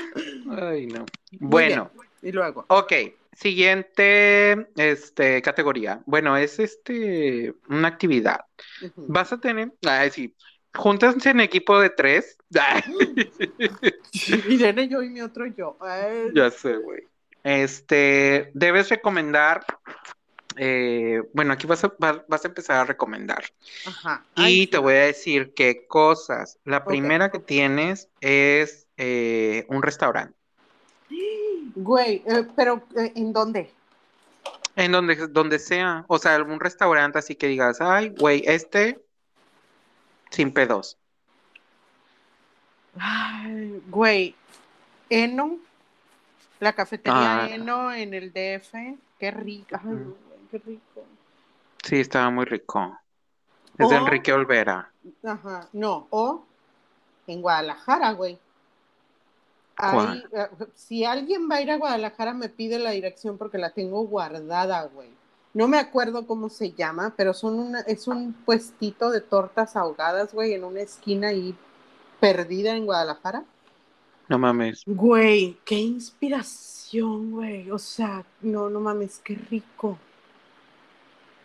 [0.62, 1.06] Ay, no.
[1.40, 1.92] Bueno.
[2.22, 2.66] Y luego.
[2.68, 2.94] ok.
[3.32, 6.02] Siguiente, este, categoría.
[6.06, 8.42] Bueno, es este, una actividad.
[8.98, 10.36] Vas a tener, ay, sí,
[10.74, 12.38] júntanse en equipo de tres.
[12.60, 12.82] Ay,
[14.50, 15.78] Irene, yo y mi otro yo.
[15.80, 17.09] Ay, ya sé, güey.
[17.44, 19.66] Este, debes recomendar,
[20.58, 23.44] eh, bueno, aquí vas a, va- vas a empezar a recomendar.
[23.86, 24.24] Ajá.
[24.36, 26.60] Y te voy a decir qué cosas.
[26.66, 30.36] La primera que tienes es eh, un restaurante.
[31.76, 33.72] Güey, eh, pero ¿en dónde?
[34.76, 36.04] En donde, donde sea.
[36.08, 39.00] O sea, algún restaurante así que digas, ay, güey, este
[40.32, 40.98] sin pedos.
[43.00, 44.36] Ay, güey,
[45.10, 45.58] Eno,
[46.60, 47.50] la cafetería Ah.
[47.50, 49.98] Eno en el DF, qué rica, ay,
[50.52, 51.06] qué rico.
[51.84, 52.98] Sí, estaba muy rico.
[53.78, 54.92] Es de Enrique Olvera.
[55.24, 56.44] Ajá, no, o
[57.28, 58.38] en Guadalajara, güey.
[59.82, 64.02] Eh, si alguien va a ir a Guadalajara, me pide la dirección porque la tengo
[64.06, 65.10] guardada, güey.
[65.54, 70.34] No me acuerdo cómo se llama, pero son una, es un puestito de tortas ahogadas,
[70.34, 71.56] güey, en una esquina ahí
[72.20, 73.46] perdida en Guadalajara.
[74.30, 74.86] No mames.
[74.86, 77.72] Güey, qué inspiración, güey.
[77.72, 79.98] O sea, no, no mames, qué rico.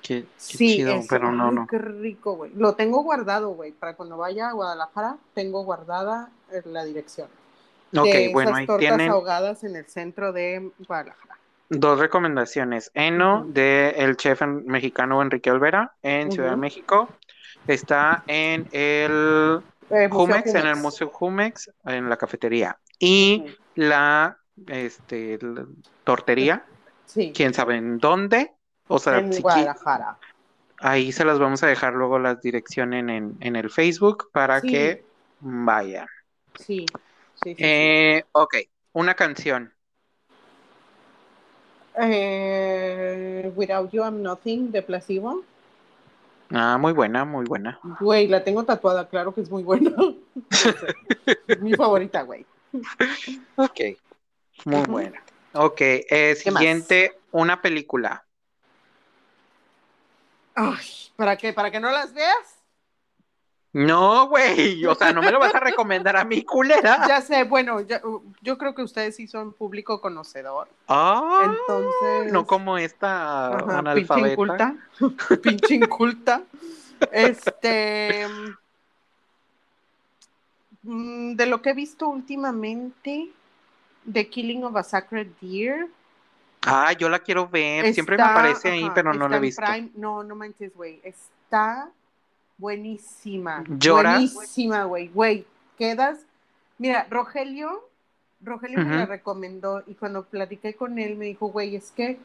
[0.03, 1.67] Qué, qué Sí, chido, eso, pero no, no.
[1.67, 2.53] qué rico, güey.
[2.55, 7.29] Lo tengo guardado, güey, para cuando vaya a Guadalajara, tengo guardada eh, la dirección.
[7.97, 11.41] Ok, de bueno, esas ahí tortas tienen ahogadas en el centro de Guadalajara.
[11.69, 12.91] dos recomendaciones.
[12.95, 13.53] Eno, Ujú.
[13.53, 16.57] de el chef mexicano Enrique Olvera, en Ciudad de.
[16.57, 17.09] México.
[17.67, 20.77] Está en el Eh, Jumex, en el.
[20.77, 22.79] Museo Jumex, en la cafetería.
[22.99, 25.67] Y la este, la
[26.05, 26.65] tortería,
[27.07, 28.53] Sí, quién sabe en dónde.
[28.89, 30.19] O sea, en si Guadalajara.
[30.79, 34.69] ahí se las vamos a dejar luego las direcciones en, en el Facebook para Sí.
[34.69, 35.05] que
[35.41, 36.07] vayan.
[36.59, 36.87] Sí, sí,
[37.43, 37.55] sí.
[37.55, 37.57] sí.
[37.59, 38.57] Eh, ok,
[38.93, 39.73] una canción.
[42.01, 45.43] Eh, Without You I'm Nothing de Placebo.
[46.51, 47.79] Ah, muy buena, muy buena.
[48.01, 49.93] Güey, la tengo tatuada, claro que es muy buena.
[51.49, 52.45] Es mi favorita, güey.
[53.57, 53.81] Ok,
[54.65, 55.23] muy buena.
[55.53, 58.25] Ok, eh, siguiente, una película.
[60.55, 60.87] Ay,
[61.17, 61.53] ¿para qué?
[61.53, 62.54] ¿Para que no las veas?
[63.75, 67.07] No, güey, o sea, no me lo vas a recomendar a mi culera.
[67.09, 68.01] Ya sé, bueno, ya-
[68.41, 70.69] yo creo que ustedes sí son público conocedor.
[70.89, 72.33] Ah, Entonces.
[72.33, 74.31] no como esta Ajá, pinche analfabeta.
[74.33, 74.75] inculta.
[75.43, 76.43] pinche inculta.
[77.11, 78.27] Este.
[80.83, 83.31] mm, De lo que he visto últimamente,
[84.11, 85.89] The Killing of a Sacred Deer.
[86.67, 87.93] Ah, yo la quiero ver.
[87.93, 89.63] Siempre me aparece ahí, ajá, pero no la he visto.
[89.63, 89.91] Prime.
[89.97, 91.01] No, no manches, güey.
[91.03, 91.91] Está
[92.59, 93.65] buenísima.
[93.69, 94.33] ¿Lloras?
[94.35, 95.09] Buenísima, güey.
[95.09, 95.47] Güey,
[95.79, 96.21] quedas.
[96.79, 97.89] Mira, Rogelio,
[98.41, 102.19] Rogelio me la recomendó y cuando platiqué con él me dijo, güey, es que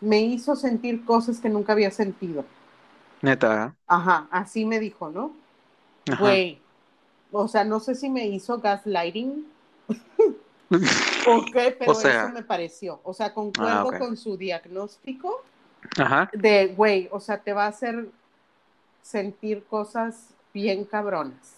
[0.00, 2.44] me hizo sentir cosas que nunca había sentido.
[3.20, 3.74] Neta.
[3.86, 5.32] Ajá, así me dijo, ¿no?
[6.10, 6.20] Ajá.
[6.20, 6.60] Güey,
[7.32, 9.46] o sea, no sé si me hizo gaslighting
[11.26, 13.00] o qué, pero O sea- eso me pareció.
[13.04, 13.98] O sea, concuerdo Ah, ok.
[13.98, 15.42] con su diagnóstico
[15.98, 16.30] Ajá.
[16.32, 18.08] de, güey, o sea, te va a hacer
[19.02, 21.56] sentir cosas bien cabronas.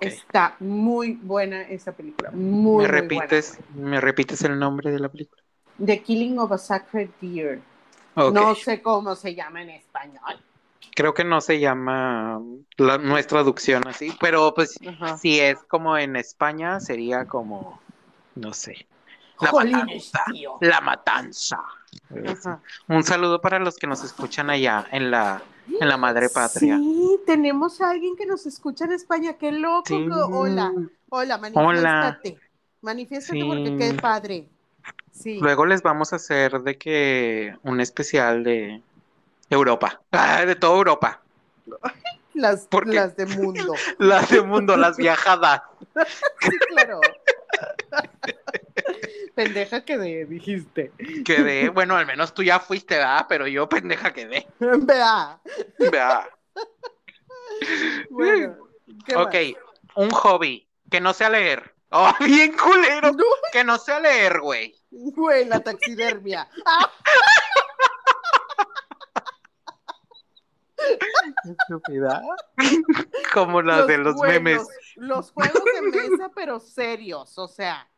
[0.00, 5.08] Está muy buena esa película, muy, ¿Me muy repites, me repites el nombre de la
[5.10, 5.42] película?
[5.78, 5.86] buena.
[5.86, 7.62] The Killing of a Sacred Deer.
[8.24, 10.44] No sé cómo se llama en español.
[10.94, 12.40] Creo que no se llama
[12.76, 15.18] la, no es traducción así, pero pues Ajá.
[15.18, 17.82] si es como en España sería como,
[18.34, 18.88] no sé,
[19.40, 20.24] la Jolines, matanza.
[20.24, 20.58] tío.
[20.60, 21.58] La matanza.
[22.26, 22.62] Ajá.
[22.88, 26.76] Un saludo para los que nos escuchan allá en la, en la madre patria.
[26.78, 29.34] Sí, tenemos a alguien que nos escucha en España.
[29.34, 29.84] Qué loco.
[29.86, 30.06] Sí.
[30.10, 30.72] Hola,
[31.08, 32.38] hola, manifiéstate.
[32.80, 33.46] Manifiéstate Sí.
[33.46, 34.48] porque qué padre.
[35.12, 35.38] Sí.
[35.40, 38.82] Luego les vamos a hacer de que un especial de
[39.50, 41.20] Europa, Ah, de toda Europa,
[42.34, 43.74] las, las de mundo.
[43.98, 45.62] las de mundo, las viajadas.
[46.40, 47.00] Sí, claro.
[49.34, 50.92] Pendeja que de, dijiste.
[51.24, 53.26] Quedé, bueno, al menos tú ya fuiste, ¿verdad?
[53.28, 54.46] Pero yo pendeja quedé.
[54.60, 55.40] Vea.
[55.78, 56.26] ¿verdad?
[58.10, 58.56] Bueno,
[59.06, 60.06] ¿qué Ok, más?
[60.06, 61.74] un hobby que no sea leer.
[61.94, 63.12] Oh, bien culero.
[63.12, 63.22] No,
[63.52, 64.74] Que no sea leer, güey.
[64.90, 66.48] güey, la taxidermia.
[66.64, 66.90] Ah,
[71.44, 72.22] Estúpida.
[73.34, 74.66] Como los de los memes.
[74.96, 77.88] Los juegos de mesa, pero serios, o sea.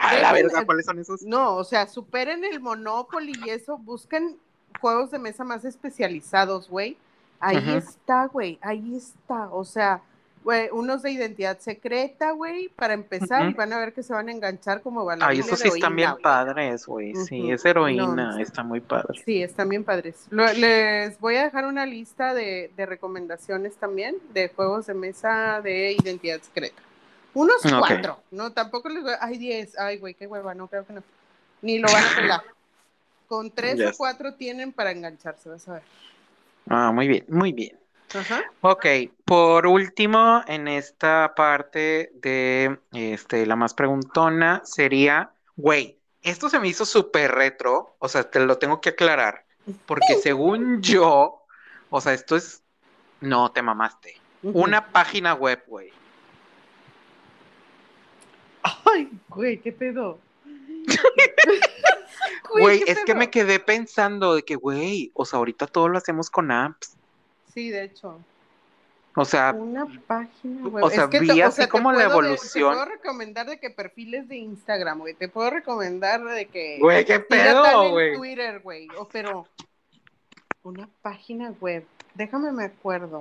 [0.00, 1.22] A la verga, ¿cuáles son esos?
[1.22, 4.36] No, o sea, superen el Monopoly y eso, busquen
[4.80, 6.96] juegos de mesa más especializados, güey.
[7.40, 7.76] Ahí Ajá.
[7.76, 9.48] está, güey, ahí está.
[9.50, 10.00] O sea,
[10.44, 14.28] güey, unos de identidad secreta, güey, para empezar, y van a ver que se van
[14.28, 17.14] a enganchar como bailarina Ay, esos sí están bien padres, güey.
[17.16, 19.20] Sí, es heroína, No, está muy padre.
[19.24, 20.26] Sí, están bien padres.
[20.30, 25.60] Lo- les voy a dejar una lista de, de recomendaciones también de juegos de mesa
[25.62, 26.80] de identidad secreta.
[27.36, 29.18] Unos cuatro, no, tampoco les voy a...
[29.20, 31.02] Ay, diez, ay, güey, qué hueva, no, creo que no.
[31.60, 32.42] ni lo van a pelar.
[33.28, 35.82] Con tres o cuatro tienen para engancharse, vas a ver.
[36.70, 37.78] Ah, muy bien, muy bien.
[38.14, 38.42] Ajá.
[38.62, 38.86] Ok,
[39.26, 46.68] por último, en esta parte de este, la más preguntona sería, güey, esto se me
[46.68, 49.44] hizo súper retro, o sea, te lo tengo que aclarar,
[49.84, 51.44] porque según yo,
[51.90, 52.62] o sea, esto es,
[53.20, 55.92] no, te mamaste, una página web, güey.
[58.84, 60.18] Ay, güey, qué pedo.
[62.58, 66.30] Güey, es que me quedé pensando de que, güey, o sea, ahorita todo lo hacemos
[66.30, 66.96] con apps.
[67.52, 68.18] Sí, de hecho.
[69.14, 70.84] O sea, una página web.
[70.84, 72.70] O sea, vi así como la evolución.
[72.72, 75.14] te puedo recomendar de que perfiles de Instagram, güey.
[75.14, 76.78] Te puedo recomendar de que.
[76.80, 78.16] Güey, qué pedo, güey.
[78.16, 78.88] Twitter, güey.
[79.10, 79.46] pero.
[80.62, 81.84] Una página web.
[82.14, 83.18] Déjame me acuerdo.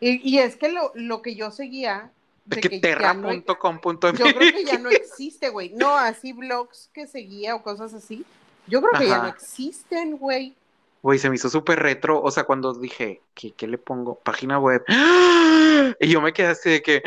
[0.00, 2.10] Y, y es que lo, lo que yo seguía
[2.44, 4.18] de que, terra.com.mx.
[4.18, 5.70] yo creo que ya no existe, güey.
[5.70, 8.24] No, así blogs que seguía o cosas así.
[8.66, 10.54] Yo creo que ya no existen, güey.
[11.02, 12.22] Güey, se me hizo súper retro.
[12.22, 14.16] O sea, cuando dije, ¿qué, le pongo?
[14.16, 14.84] Página web.
[15.98, 17.02] Y yo me quedé así de que,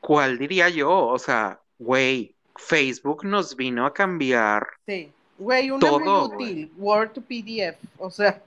[0.00, 0.90] ¿cuál diría yo?
[0.90, 4.66] O sea, güey, Facebook nos vino a cambiar.
[4.86, 6.72] Sí, güey, una todo, muy útil.
[6.76, 7.76] Word to PDF.
[7.98, 8.42] O sea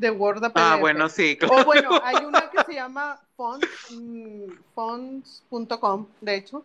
[0.00, 0.62] de Word a PDF.
[0.62, 1.38] Ah, bueno, sí.
[1.48, 6.64] O bueno, hay una que se llama fonts.com, mm, de hecho,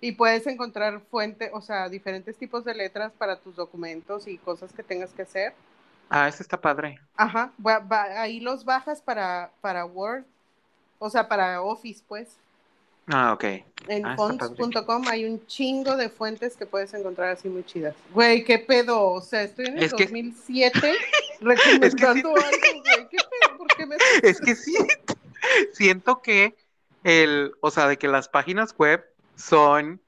[0.00, 4.72] y puedes encontrar fuente, o sea, diferentes tipos de letras para tus documentos y cosas
[4.72, 5.52] que tengas que hacer.
[6.08, 6.98] Ah, ese está padre.
[7.16, 7.52] Ajá,
[8.16, 10.24] ahí los bajas para, para Word,
[10.98, 12.36] o sea, para Office, pues.
[13.08, 13.44] Ah, ok.
[13.88, 17.94] En ah, fonts.com hay un chingo de fuentes que puedes encontrar así muy chidas.
[18.12, 19.10] Güey, qué pedo.
[19.10, 20.80] O sea, estoy en el 2007
[21.40, 23.08] recomendando algo, güey.
[23.10, 23.58] ¿Qué pedo?
[23.58, 23.96] ¿Por qué me.?
[24.22, 24.74] Es que sí.
[25.72, 26.56] Siento que
[27.04, 27.54] el.
[27.60, 29.04] O sea, de que las páginas web
[29.36, 30.00] son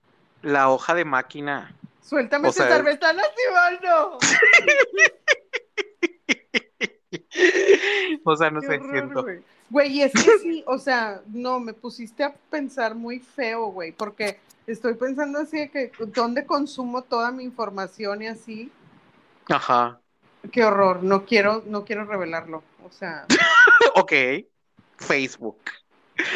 [0.42, 1.74] la hoja de máquina.
[2.02, 4.18] Suéltame, o César, me están lastimando.
[8.24, 9.24] o sea, no sé, siento.
[9.70, 14.38] Güey, es que sí, o sea, no, me pusiste a pensar muy feo, güey, porque
[14.66, 18.70] estoy pensando así de que dónde consumo toda mi información y así.
[19.48, 19.98] Ajá.
[20.50, 23.26] Qué horror, no quiero, no quiero revelarlo, o sea.
[23.94, 24.12] ok,
[24.96, 25.58] Facebook.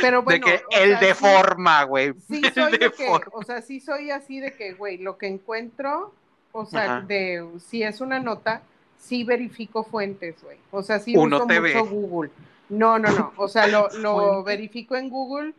[0.01, 0.47] Pero bueno.
[0.47, 2.15] De que el de forma, güey.
[2.29, 6.15] Sí, soy de, que, o sea, sí soy así de que, güey, lo que encuentro,
[6.53, 8.63] o sea, de si es una nota,
[8.99, 10.59] sí verifico fuentes, güey.
[10.71, 12.31] O sea, sí uso mucho Google.
[12.69, 13.33] No, no, no.
[13.37, 15.55] O sea, lo, lo verifico en Google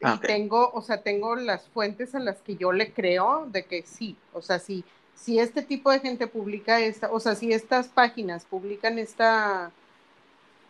[0.00, 3.64] y ah, tengo, o sea, tengo las fuentes a las que yo le creo de
[3.64, 4.16] que sí.
[4.32, 4.82] O sea, si,
[5.20, 9.70] si este tipo de gente publica esta, o sea, si estas páginas publican esta,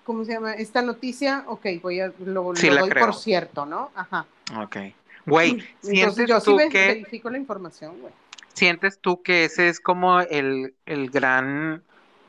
[0.04, 0.54] ¿cómo se llama?
[0.54, 3.90] Esta noticia, ok, voy a, lo, doy por cierto, ¿no?
[3.94, 4.26] Ajá.
[4.60, 4.76] Ok.
[5.24, 6.86] Güey, sientes yo tú que...
[6.88, 8.12] verifico la información, güey.
[8.52, 11.84] ¿Sientes tú que ese es como el, el gran,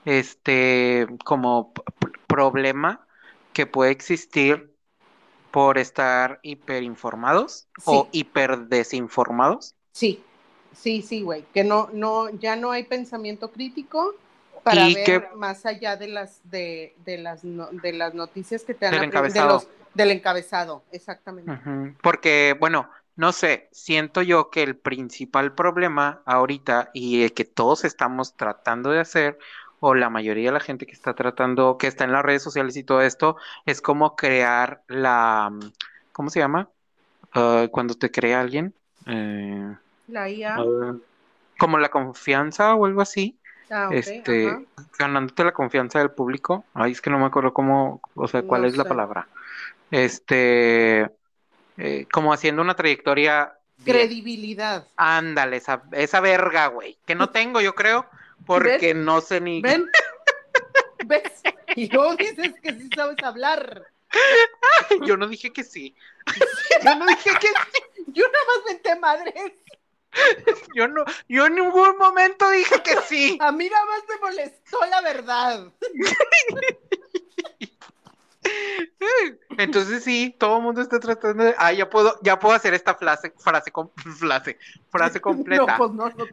[0.05, 1.73] este, como
[2.27, 3.05] problema
[3.53, 4.71] que puede existir
[5.49, 9.75] por estar hiperinformados o hiperdesinformados.
[9.91, 10.23] Sí,
[10.73, 14.13] sí, sí, güey, que no, no, ya no hay pensamiento crítico
[14.63, 18.95] para ver más allá de las de, de las de las noticias que te dan
[18.95, 19.63] del encabezado.
[19.93, 21.51] del encabezado, exactamente.
[22.01, 27.83] Porque, bueno, no sé, siento yo que el principal problema ahorita y el que todos
[27.83, 29.37] estamos tratando de hacer
[29.79, 32.77] o la mayoría de la gente que está tratando, que está en las redes sociales
[32.77, 35.51] y todo esto, es como crear la,
[36.11, 36.69] ¿cómo se llama?
[37.33, 38.73] Ah, cuando te crea alguien.
[39.07, 39.75] Eh,
[40.11, 40.57] la IA.
[41.57, 43.37] como la confianza o algo así.
[43.69, 44.65] Ah, este,
[44.99, 46.65] ganándote la confianza del público.
[46.73, 49.27] Ay, es que no me acuerdo cómo, o sea, cuál es la palabra.
[49.91, 51.09] Este,
[51.77, 53.53] eh, como haciendo una trayectoria.
[53.85, 54.87] Credibilidad.
[54.97, 56.97] Ándale, esa, esa verga, güey.
[57.05, 58.05] Que no tengo, yo creo.
[58.45, 59.61] Porque no sé ni.
[59.61, 59.89] ¿Ven?
[61.05, 61.41] ¿Ves?
[61.75, 63.87] Y luego dices que sí sabes hablar.
[65.05, 65.95] Yo no dije que sí.
[66.83, 68.03] Yo no dije que sí.
[68.07, 69.53] Yo nada más menté madres.
[70.75, 73.37] Yo no, yo en ningún momento dije que sí.
[73.41, 75.71] A mí nada más me molestó la verdad.
[79.57, 81.55] Entonces sí, todo el mundo está tratando de.
[81.57, 83.71] Ah, ya puedo, ya puedo hacer esta frase, frase,
[84.17, 84.57] frase,
[84.89, 85.65] frase completa.
[85.65, 86.25] No, pues no, no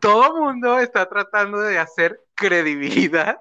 [0.00, 3.40] todo el mundo está tratando de hacer credibilidad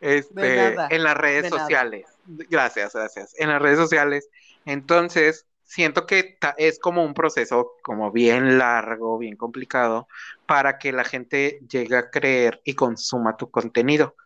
[0.00, 2.06] este, en las redes sociales.
[2.26, 3.34] Gracias, gracias.
[3.38, 4.28] En las redes sociales.
[4.64, 10.08] Entonces, siento que es como un proceso como bien largo, bien complicado,
[10.44, 14.16] para que la gente llegue a creer y consuma tu contenido.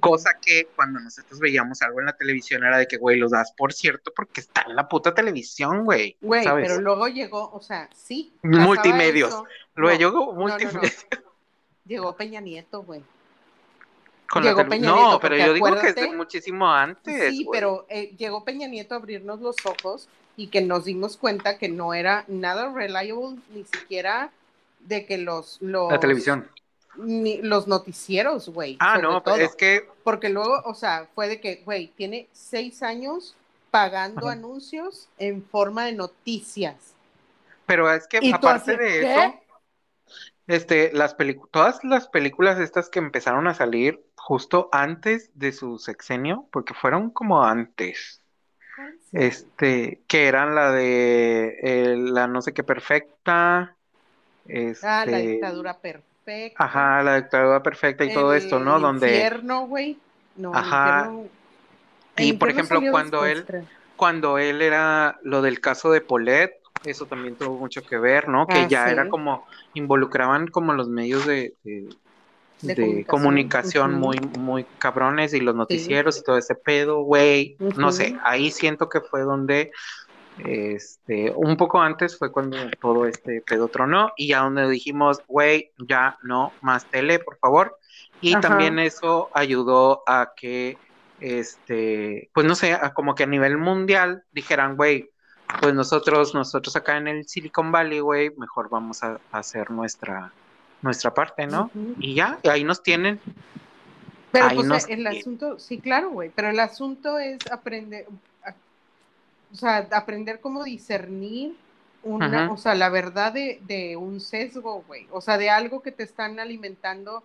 [0.00, 3.52] Cosa que cuando nosotros veíamos algo en la televisión era de que, güey, los das
[3.56, 6.16] por cierto porque está en la puta televisión, güey.
[6.20, 6.68] Güey, ¿sabes?
[6.68, 8.34] pero luego llegó, o sea, sí.
[8.42, 9.30] Multimedios.
[9.30, 9.44] eso.
[9.76, 10.40] Luego No, llegó no, no, no.
[10.40, 11.06] multimedios.
[11.86, 13.02] Llegó Peña Nieto, güey.
[14.28, 16.70] con la Llegó tele- Peña No, Nieto, pero porque yo digo que es de muchísimo
[16.70, 17.30] antes.
[17.30, 21.58] Sí, pero eh, llegó Peña Nieto a abrirnos los ojos y que nos dimos cuenta
[21.58, 24.30] que no era nada reliable, ni siquiera
[24.80, 25.58] de que los...
[25.60, 26.48] los La televisión.
[26.96, 28.76] Ni los noticieros, güey.
[28.80, 29.36] Ah, no, todo.
[29.36, 33.34] es que Porque luego, o sea, fue de que, güey, tiene seis años
[33.70, 34.32] pagando Ajá.
[34.32, 36.94] anuncios en forma de noticias.
[37.66, 39.12] Pero es que aparte de ¿qué?
[39.14, 39.34] eso,
[40.46, 41.16] este, las
[41.50, 47.10] todas las películas estas que empezaron a salir justo antes de su sexenio, porque fueron
[47.10, 48.22] como antes,
[49.12, 53.76] este, que eran la de eh, la no sé qué perfecta,
[54.82, 56.56] Ah, la este, dictadura perfecta.
[56.56, 58.80] ajá, la dictadura perfecta y todo el esto, ¿no?
[58.80, 59.98] Donde, infierno, güey.
[60.36, 60.68] No, el Ajá.
[60.68, 61.28] infierno-
[62.16, 63.48] y el por ejemplo, cuando él,
[63.96, 66.52] cuando él era lo del caso de Paulette,
[66.84, 68.48] eso también tuvo mucho que ver, ¿no?
[68.48, 71.96] Que Ah, ya era como, involucraban como los medios de, de,
[72.62, 77.56] De de comunicación, muy, muy cabrones y los noticieros y todo ese pedo, güey.
[77.76, 79.72] No sé, ahí siento que fue donde,
[80.38, 85.70] este, un poco antes fue cuando todo este pedo tronó y ya donde dijimos, güey,
[85.86, 87.78] ya no más tele, por favor.
[88.22, 88.40] Y Ajá.
[88.40, 90.78] también eso ayudó a que,
[91.20, 95.10] este, pues no sé, a como que a nivel mundial dijeran, güey,
[95.60, 100.32] pues nosotros, nosotros acá en el Silicon Valley, güey, mejor vamos a, a hacer nuestra,
[100.82, 101.70] nuestra parte, ¿no?
[101.98, 103.20] Y ya, ahí nos tienen.
[104.32, 108.06] Pero Ahí pues nos el asunto, sí, claro, güey, pero el asunto es aprender,
[108.44, 108.54] a-
[109.52, 111.56] o sea, aprender cómo discernir
[112.02, 115.92] una, o sea, la verdad de, de un sesgo, güey, o sea, de algo que
[115.92, 117.22] te están alimentando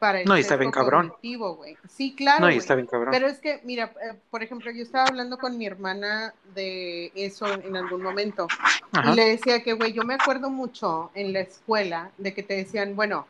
[0.00, 1.12] para el No, y está bien cabrón.
[1.88, 3.10] Sí, claro, No, y está bien cabrón.
[3.12, 7.46] Pero es que, mira, eh, por ejemplo, yo estaba hablando con mi hermana de eso
[7.52, 8.48] en algún momento
[8.92, 9.12] Ajá.
[9.12, 12.54] y le decía que, güey, yo me acuerdo mucho en la escuela de que te
[12.54, 13.26] decían, bueno,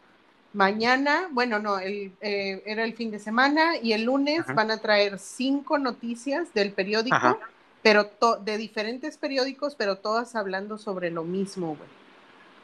[0.52, 4.54] mañana, bueno, no, el, eh, era el fin de semana y el lunes Ajá.
[4.54, 7.38] van a traer cinco noticias del periódico, Ajá.
[7.82, 8.08] pero
[8.42, 11.99] de diferentes periódicos, pero todas hablando sobre lo mismo, güey.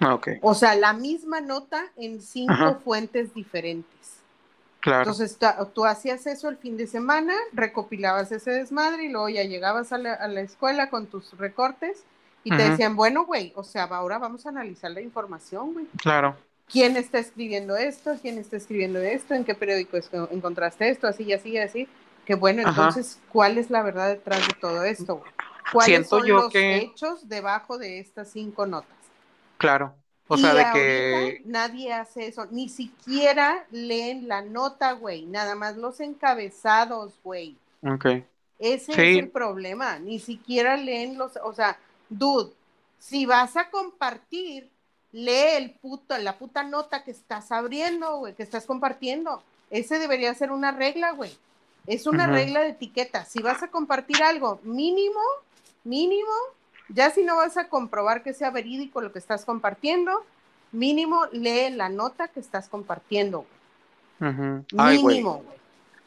[0.01, 2.75] Ah, Ok, O sea, la misma nota en cinco Ajá.
[2.85, 3.87] fuentes diferentes.
[4.81, 5.11] claro.
[5.11, 5.39] Entonces
[5.75, 9.99] tú hacías eso el fin de semana, recopilabas ese desmadre y luego ya llegabas a
[9.99, 12.05] la, a la escuela con tus recortes
[12.45, 15.87] y te decían, bueno, güey, o sea, ahora vamos a analizar la información, güey.
[16.01, 16.37] Claro.
[16.71, 18.15] ¿Quién está escribiendo esto?
[18.23, 19.35] ¿Quién está escribiendo esto?
[19.35, 21.09] ¿En qué periódico es- encontraste esto?
[21.09, 21.89] Así y así y así.
[22.25, 22.71] Que bueno, Ajá.
[22.71, 25.17] entonces, ¿cuál es la verdad detrás de todo esto?
[25.17, 25.31] güey?
[25.73, 28.96] ¿Cuáles Siento son yo los que- hechos debajo de estas cinco notas?
[29.59, 29.95] Claro.
[30.29, 31.43] O Y sea, de que.
[31.45, 37.57] nadie hace eso, ni siquiera leen la nota, güey, nada más los encabezados, güey.
[37.83, 38.07] Ok.
[38.59, 39.01] Ese Sí.
[39.03, 41.79] es el problema, ni siquiera leen los, o sea,
[42.09, 42.53] dude,
[42.99, 44.69] si vas a compartir,
[45.13, 49.43] lee el puto, la puta nota que estás abriendo, güey, que estás compartiendo.
[49.71, 51.31] Ese debería ser una regla, güey.
[51.87, 53.25] Es una regla de etiqueta.
[53.25, 55.21] Si vas a compartir algo mínimo,
[55.85, 56.33] mínimo,
[56.89, 60.25] ya si no vas a comprobar que sea verídico lo que estás compartiendo,
[60.73, 63.47] mínimo lee la nota que estás compartiendo.
[64.19, 64.35] güey.
[64.77, 65.03] Ay.
[65.05, 65.57] Mínimo, güey.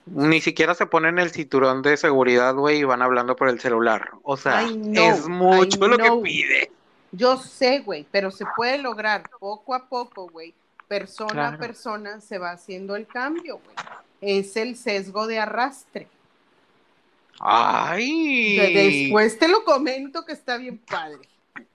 [0.06, 4.10] Ni siquiera se ponen el cinturón de seguridad, güey, y van hablando por el celular.
[4.24, 6.72] O sea, know, es mucho lo que pide.
[7.12, 10.54] Yo sé, güey, pero se puede lograr poco a poco, güey.
[10.88, 11.56] Persona Claro.
[11.56, 13.76] a persona se va haciendo el cambio, güey.
[14.22, 16.08] Es el sesgo de arrastre.
[17.40, 18.58] Ay.
[18.58, 21.20] Después te lo comento que está bien padre.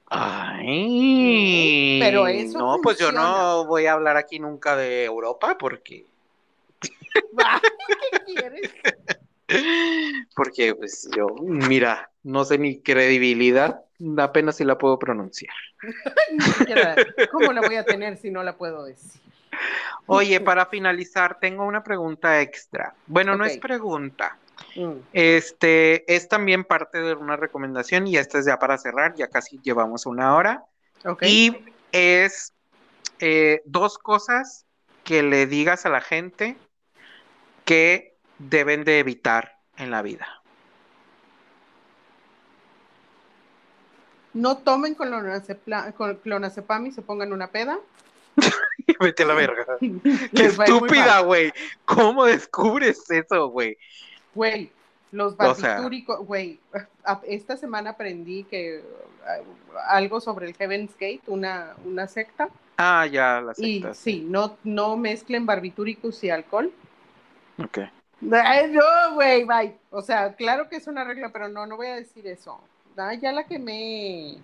[0.07, 1.99] Ay.
[2.01, 6.05] Pero eso No, pues yo no voy a hablar aquí nunca de Europa porque.
[6.81, 8.71] ¿Qué quieres?
[10.35, 13.83] Porque, pues yo, mira, no sé ni credibilidad,
[14.19, 15.55] apenas si la puedo pronunciar.
[17.31, 19.21] ¿Cómo la voy a tener si no la puedo decir?
[20.07, 22.95] Oye, para finalizar, tengo una pregunta extra.
[23.07, 24.39] Bueno, no es pregunta.
[24.77, 29.29] Mm, Este es también parte de una recomendación y esta es ya para cerrar, ya
[29.29, 30.65] casi llevamos una hora.
[31.05, 31.23] ok.
[31.23, 32.53] Y es
[33.21, 34.67] eh, dos cosas
[35.05, 36.57] que le digas a la gente
[37.65, 40.27] que deben de evitar en la vida.
[44.33, 45.11] No tomen con
[46.23, 47.79] clonazepam y se pongan una peda.
[49.01, 49.65] Vete a la verga.
[49.81, 51.53] Qué estúpida, güey.
[51.85, 53.79] ¿Cómo descubres eso, güey?
[54.35, 54.71] Güey,
[55.13, 56.59] los O sea- barbitúricos, güey,
[57.27, 63.41] esta semana aprendí que uh, algo sobre el Heaven's Gate, una, una secta, Ah, ya,
[63.41, 63.95] la y secta.
[63.95, 66.73] sí, no, no mezclen barbitúricos y alcohol,
[67.63, 67.79] Ok.
[68.33, 69.77] Ay, no, güey, bye.
[69.91, 72.59] O sea, claro que es una regla, pero no, no voy a decir eso.
[72.97, 74.39] Ay, ya la quemé.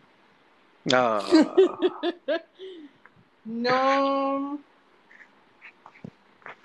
[0.85, 1.19] No.
[3.45, 4.59] No.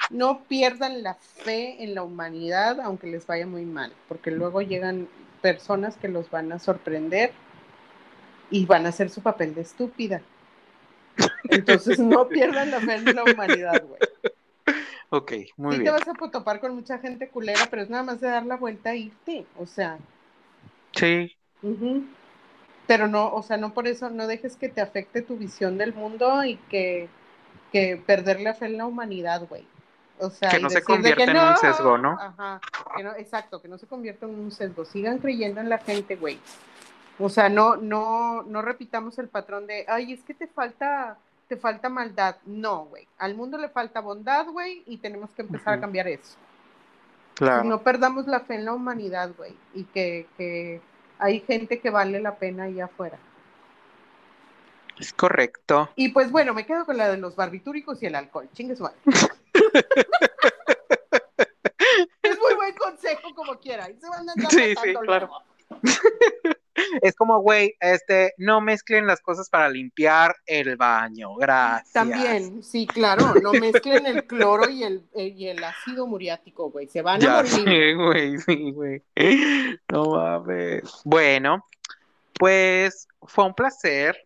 [0.10, 5.08] No pierdan la fe en la humanidad, aunque les vaya muy mal, porque luego llegan
[5.42, 7.32] personas que los van a sorprender
[8.50, 10.22] y van a hacer su papel de estúpida.
[11.48, 14.02] Entonces no pierdan la fe en la humanidad, güey.
[15.10, 15.84] Ok, muy sí bien.
[15.84, 18.58] te vas a topar con mucha gente culera, pero es nada más de dar la
[18.58, 19.46] vuelta e irte.
[19.60, 20.00] O sea,
[20.94, 22.04] Sí, ujú.
[22.88, 25.94] pero no, o sea, no por eso, no dejes que te afecte tu visión del
[25.94, 27.10] mundo y que,
[27.72, 29.66] que perder la fe en la humanidad, güey.
[30.20, 32.18] O sea, Que no se convierta en un sesgo, ¿no?
[32.20, 32.62] Ajá,
[32.96, 34.86] que no, exacto, que no se convierta en un sesgo.
[34.86, 36.40] Sigan creyendo en la gente, güey.
[37.20, 41.58] O sea, no, no, no repitamos el patrón de, ay, es que te falta, te
[41.58, 42.38] falta maldad.
[42.46, 43.08] No, güey.
[43.18, 46.38] Al mundo le falta bondad, güey, y tenemos que empezar a cambiar eso.
[47.34, 47.64] claro.
[47.64, 50.82] No perdamos la fe en la humanidad, güey, y que, que
[51.20, 53.18] hay gente que vale la pena ahí afuera.
[55.00, 55.90] Es correcto.
[55.96, 58.50] Y pues bueno, me quedo con la de los barbitúricos y el alcohol.
[58.54, 58.98] Chingue su madre.
[62.22, 63.90] es muy buen consejo como quiera.
[63.90, 65.30] Y se van a andar Sí, sí, claro.
[67.02, 71.36] Es como, güey, este, no mezclen las cosas para limpiar el baño.
[71.36, 71.94] Gracias.
[71.94, 76.88] También, sí, claro, no mezclen el cloro y el, eh, y el ácido muriático, güey.
[76.88, 77.96] Se van a morir.
[77.96, 79.02] güey, sí, güey.
[79.92, 81.02] No mames.
[81.06, 81.66] Bueno,
[82.38, 84.18] pues fue un placer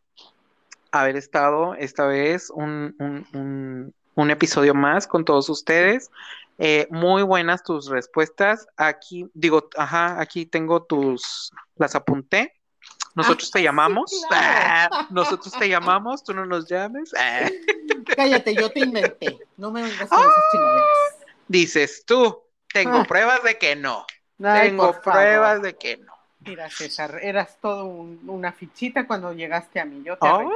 [0.91, 6.11] haber estado esta vez un, un, un, un episodio más con todos ustedes.
[6.57, 8.67] Eh, muy buenas tus respuestas.
[8.75, 12.53] Aquí, digo, ajá, aquí tengo tus, las apunté.
[13.15, 14.25] Nosotros Ah, te sí, llamamos.
[14.27, 14.89] claro.
[14.91, 17.11] Ah, nosotros te llamamos, tú no nos llames.
[17.17, 17.49] Ah.
[18.15, 19.37] Cállate, yo te inventé.
[19.57, 20.87] No me vengas con esas chingaderas.
[21.47, 22.41] Dices tú,
[22.73, 23.05] tengo Ah.
[23.07, 24.05] pruebas de que no.
[24.43, 25.01] Ay, Tengo favor.
[25.01, 26.13] pruebas de que no.
[26.41, 30.01] Mira, César, eras todo un- una fichita cuando llegaste a mí.
[30.05, 30.49] Yo te Oh.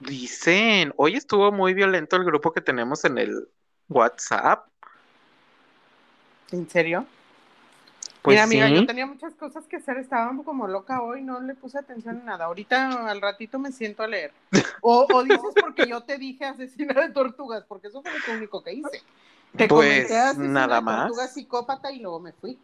[0.00, 3.48] Dicen, hoy estuvo muy violento el grupo que tenemos en el
[3.88, 4.66] WhatsApp.
[6.52, 7.06] ¿En serio?
[8.22, 8.74] Pues Mira, amiga, sí.
[8.74, 12.24] yo tenía muchas cosas que hacer, estaba como loca hoy, no le puse atención a
[12.24, 12.44] nada.
[12.46, 14.32] Ahorita al ratito me siento a leer.
[14.82, 18.62] O, o dices porque yo te dije asesina de tortugas, porque eso fue lo único
[18.62, 19.02] que hice.
[19.56, 21.06] Te Pues, comenté asesina nada de más.
[21.06, 22.58] tortuga psicópata y luego me fui.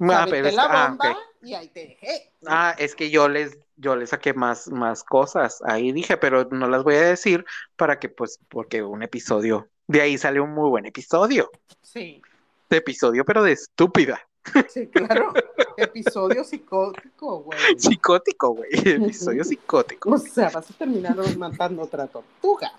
[0.00, 2.30] Ah, pero es- la ah, bomba y ahí te dejé.
[2.46, 5.60] Ah, es que yo les, yo les saqué más, más cosas.
[5.64, 7.44] Ahí dije, pero no las voy a decir
[7.76, 11.50] para que, pues, porque un episodio, de ahí sale un muy buen episodio.
[11.82, 12.22] Sí,
[12.70, 14.20] De episodio, pero de estúpida.
[14.68, 15.32] sí, claro.
[15.76, 17.58] Episodio psicótico, güey.
[17.78, 18.68] Psicótico, güey.
[18.72, 20.10] Episodio psicótico.
[20.10, 22.72] O sea, vas a terminar matando otra tortuga.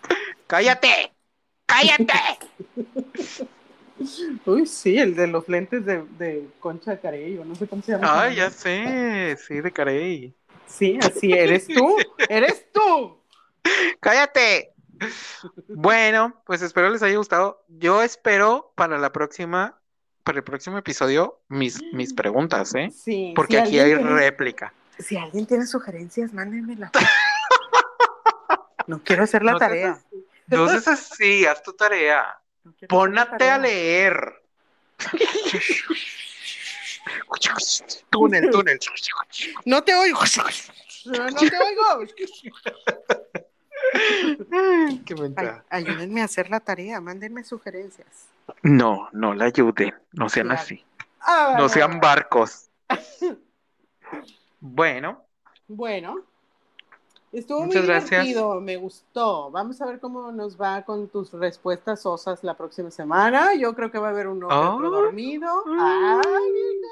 [0.47, 1.13] ¡Cállate!
[1.65, 2.13] ¡Cállate!
[4.45, 7.93] Uy, sí, el de los lentes de, de concha de carello, no sé cómo se
[7.93, 8.23] llama.
[8.23, 10.35] Ay, ya sé, sí, de Carey.
[10.67, 11.97] Sí, así eres tú,
[12.29, 13.19] eres tú.
[13.99, 14.73] ¡Cállate!
[15.69, 17.63] Bueno, pues espero les haya gustado.
[17.67, 19.77] Yo espero para la próxima,
[20.23, 22.89] para el próximo episodio, mis, mis preguntas, ¿eh?
[22.91, 24.73] Sí, Porque si aquí hay tiene- réplica.
[24.99, 26.91] Si alguien tiene sugerencias, mándenmela.
[28.87, 29.99] No quiero hacer la No tarea.
[30.49, 32.39] seas así, haz tu tarea.
[32.63, 34.41] No Pónate a leer.
[38.09, 38.79] Túnel, túnel.
[39.65, 40.19] No te oigo.
[41.05, 42.05] No te oigo.
[45.05, 48.29] Qué Ay, ayúdenme a hacer la tarea, mándenme sugerencias.
[48.63, 49.93] No, no la ayuden.
[50.13, 50.61] No sean Claro.
[50.61, 50.83] así.
[51.21, 52.69] Ah, No sean barcos.
[54.59, 55.23] Bueno,
[55.67, 56.25] Bueno,
[57.39, 58.23] estuvo Muchas muy gracias.
[58.23, 59.51] divertido, me gustó.
[59.51, 63.53] Vamos a ver cómo nos va con tus respuestas osas la próxima semana.
[63.55, 65.01] Yo creo que va a haber uno que otro Ah.
[65.01, 65.63] dormido.
[65.67, 66.21] Ah.
[66.25, 66.41] Ay,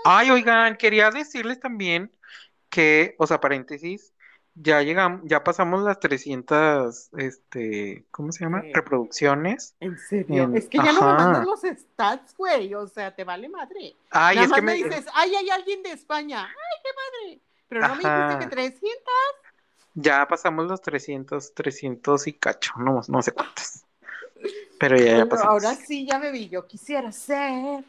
[0.05, 2.11] Ay, oigan, quería decirles también
[2.69, 4.13] que, o sea, paréntesis,
[4.55, 8.61] ya llegamos, ya pasamos las 300, este, ¿cómo se llama?
[8.73, 9.75] Reproducciones.
[9.79, 10.43] ¿En serio?
[10.43, 11.17] En- Es que ya no me ajá.
[11.17, 12.73] mandas los stats, güey.
[12.75, 13.95] O sea, te vale madre.
[14.11, 16.45] Ay, Nada es más que me me, dices, ay, hay alguien de España.
[16.45, 16.89] Ay, qué
[17.29, 17.41] madre.
[17.67, 18.25] Pero no me Ajá.
[18.27, 18.93] dijiste que 300.
[19.93, 23.83] Ya pasamos los 300, 300 y cacho, no, no sé cuántos.
[24.79, 25.51] Pero ya, ya pasamos.
[25.65, 26.49] ahora sí ya me vi.
[26.49, 27.83] Yo quisiera ser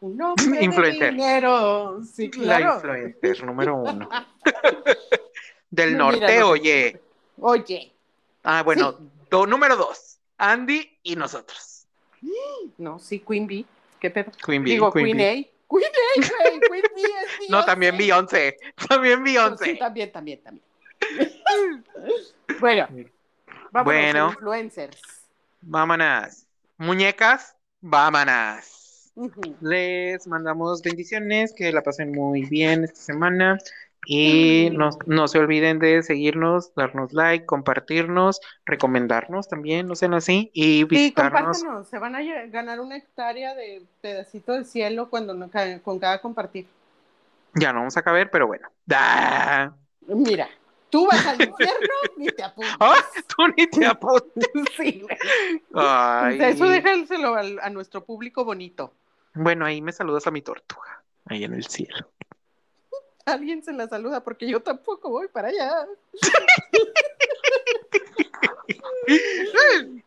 [0.00, 1.10] un hombre de Influencer.
[1.12, 2.00] dinero.
[2.04, 4.08] Sí, La influencer número uno.
[5.70, 7.00] Del norte, no oye.
[7.40, 7.92] Oye,
[8.42, 8.96] Ah, bueno,
[9.30, 11.86] do- número dos, Andy y nosotros.
[12.78, 13.66] no, sí, Queen Bee.
[14.00, 14.32] ¿Qué pedo?
[14.44, 15.20] Queen Bee, Digo, Queen Queen.
[15.20, 15.32] A.
[15.68, 16.60] Queen A, güey.
[16.60, 17.10] Queen Bee es
[17.50, 18.56] No, también Beyoncé.
[18.88, 19.64] También Beyoncé.
[19.72, 20.64] Sí, también, también, también.
[22.60, 22.88] Bueno,
[23.70, 24.30] vámonos Bueno.
[24.32, 25.02] influencers.
[25.62, 26.46] Vámonos.
[26.78, 29.12] Muñecas, vámonos.
[29.14, 29.40] Ujú.
[29.60, 33.58] Les mandamos bendiciones, que la pasen muy bien esta semana.
[34.06, 40.50] Y no, no se olviden de seguirnos, darnos like, compartirnos, recomendarnos también, no sean así,
[40.54, 41.58] y Sí, visitarnos.
[41.58, 45.50] compártanos, se van a ganar una hectárea de pedacito del cielo cuando no
[45.82, 46.66] con cada compartir.
[47.54, 48.68] Ya no vamos a caber, pero bueno.
[48.90, 49.74] ¡Ah!
[50.06, 50.48] Mira,
[50.90, 52.76] tú vas al infierno ni te apuntas.
[52.80, 52.96] ¡Ah!
[53.28, 54.50] Tú ni te apuntes.
[54.76, 55.06] Sí.
[55.74, 56.38] Ay.
[56.40, 58.92] Eso déjaselo al- a nuestro público bonito.
[59.34, 62.08] Bueno, ahí me saludas a mi tortuga, ahí en el cielo.
[63.26, 65.86] Alguien se la saluda porque yo tampoco voy para allá.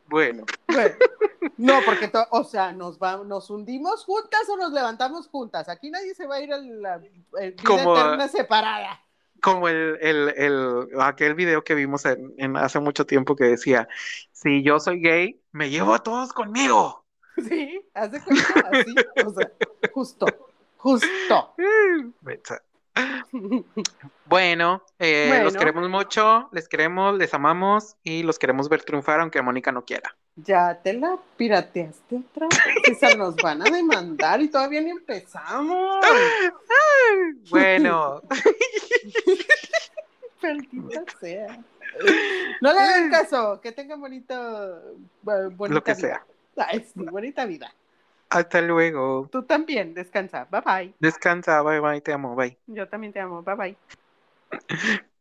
[0.08, 0.96] Bueno, Bueno,
[1.58, 5.68] no, porque, o sea, nos, va, nos hundimos juntas o nos levantamos juntas.
[5.70, 6.96] Aquí nadie se va a ir a la
[7.42, 9.02] eh, vida Como- eterna separada.
[9.44, 13.90] Como el, el, el, aquel video que vimos en, en hace mucho tiempo que decía,
[14.32, 17.02] si yo soy gay, me llevo a todos conmigo.
[17.50, 18.94] Sí, haz de cuenta, así,
[19.26, 19.52] o sea,
[19.92, 20.28] justo,
[20.78, 21.56] justo.
[24.26, 25.60] Bueno, eh, los Bueno.
[25.60, 30.16] queremos mucho, les queremos, les amamos y los queremos ver triunfar aunque Mónica no quiera.
[30.36, 32.60] Ya te la pirateaste otra vez.
[32.86, 36.02] César, nos van a demandar y todavía ni empezamos.
[37.50, 38.22] Bueno,
[40.42, 41.60] Maldita sea.
[42.62, 44.34] No le hagan caso, que tengan bonito,
[45.22, 46.26] bonita lo que vida.
[46.56, 46.68] sea.
[46.68, 47.74] Ay, sí, bonita vida.
[48.30, 49.28] Hasta luego.
[49.32, 50.48] Tú también, descansa.
[50.50, 50.94] Bye bye.
[51.00, 52.58] Descansa, bye bye, te amo, bye.
[52.68, 53.44] Yo también te amo.
[53.44, 53.78] Bye bye.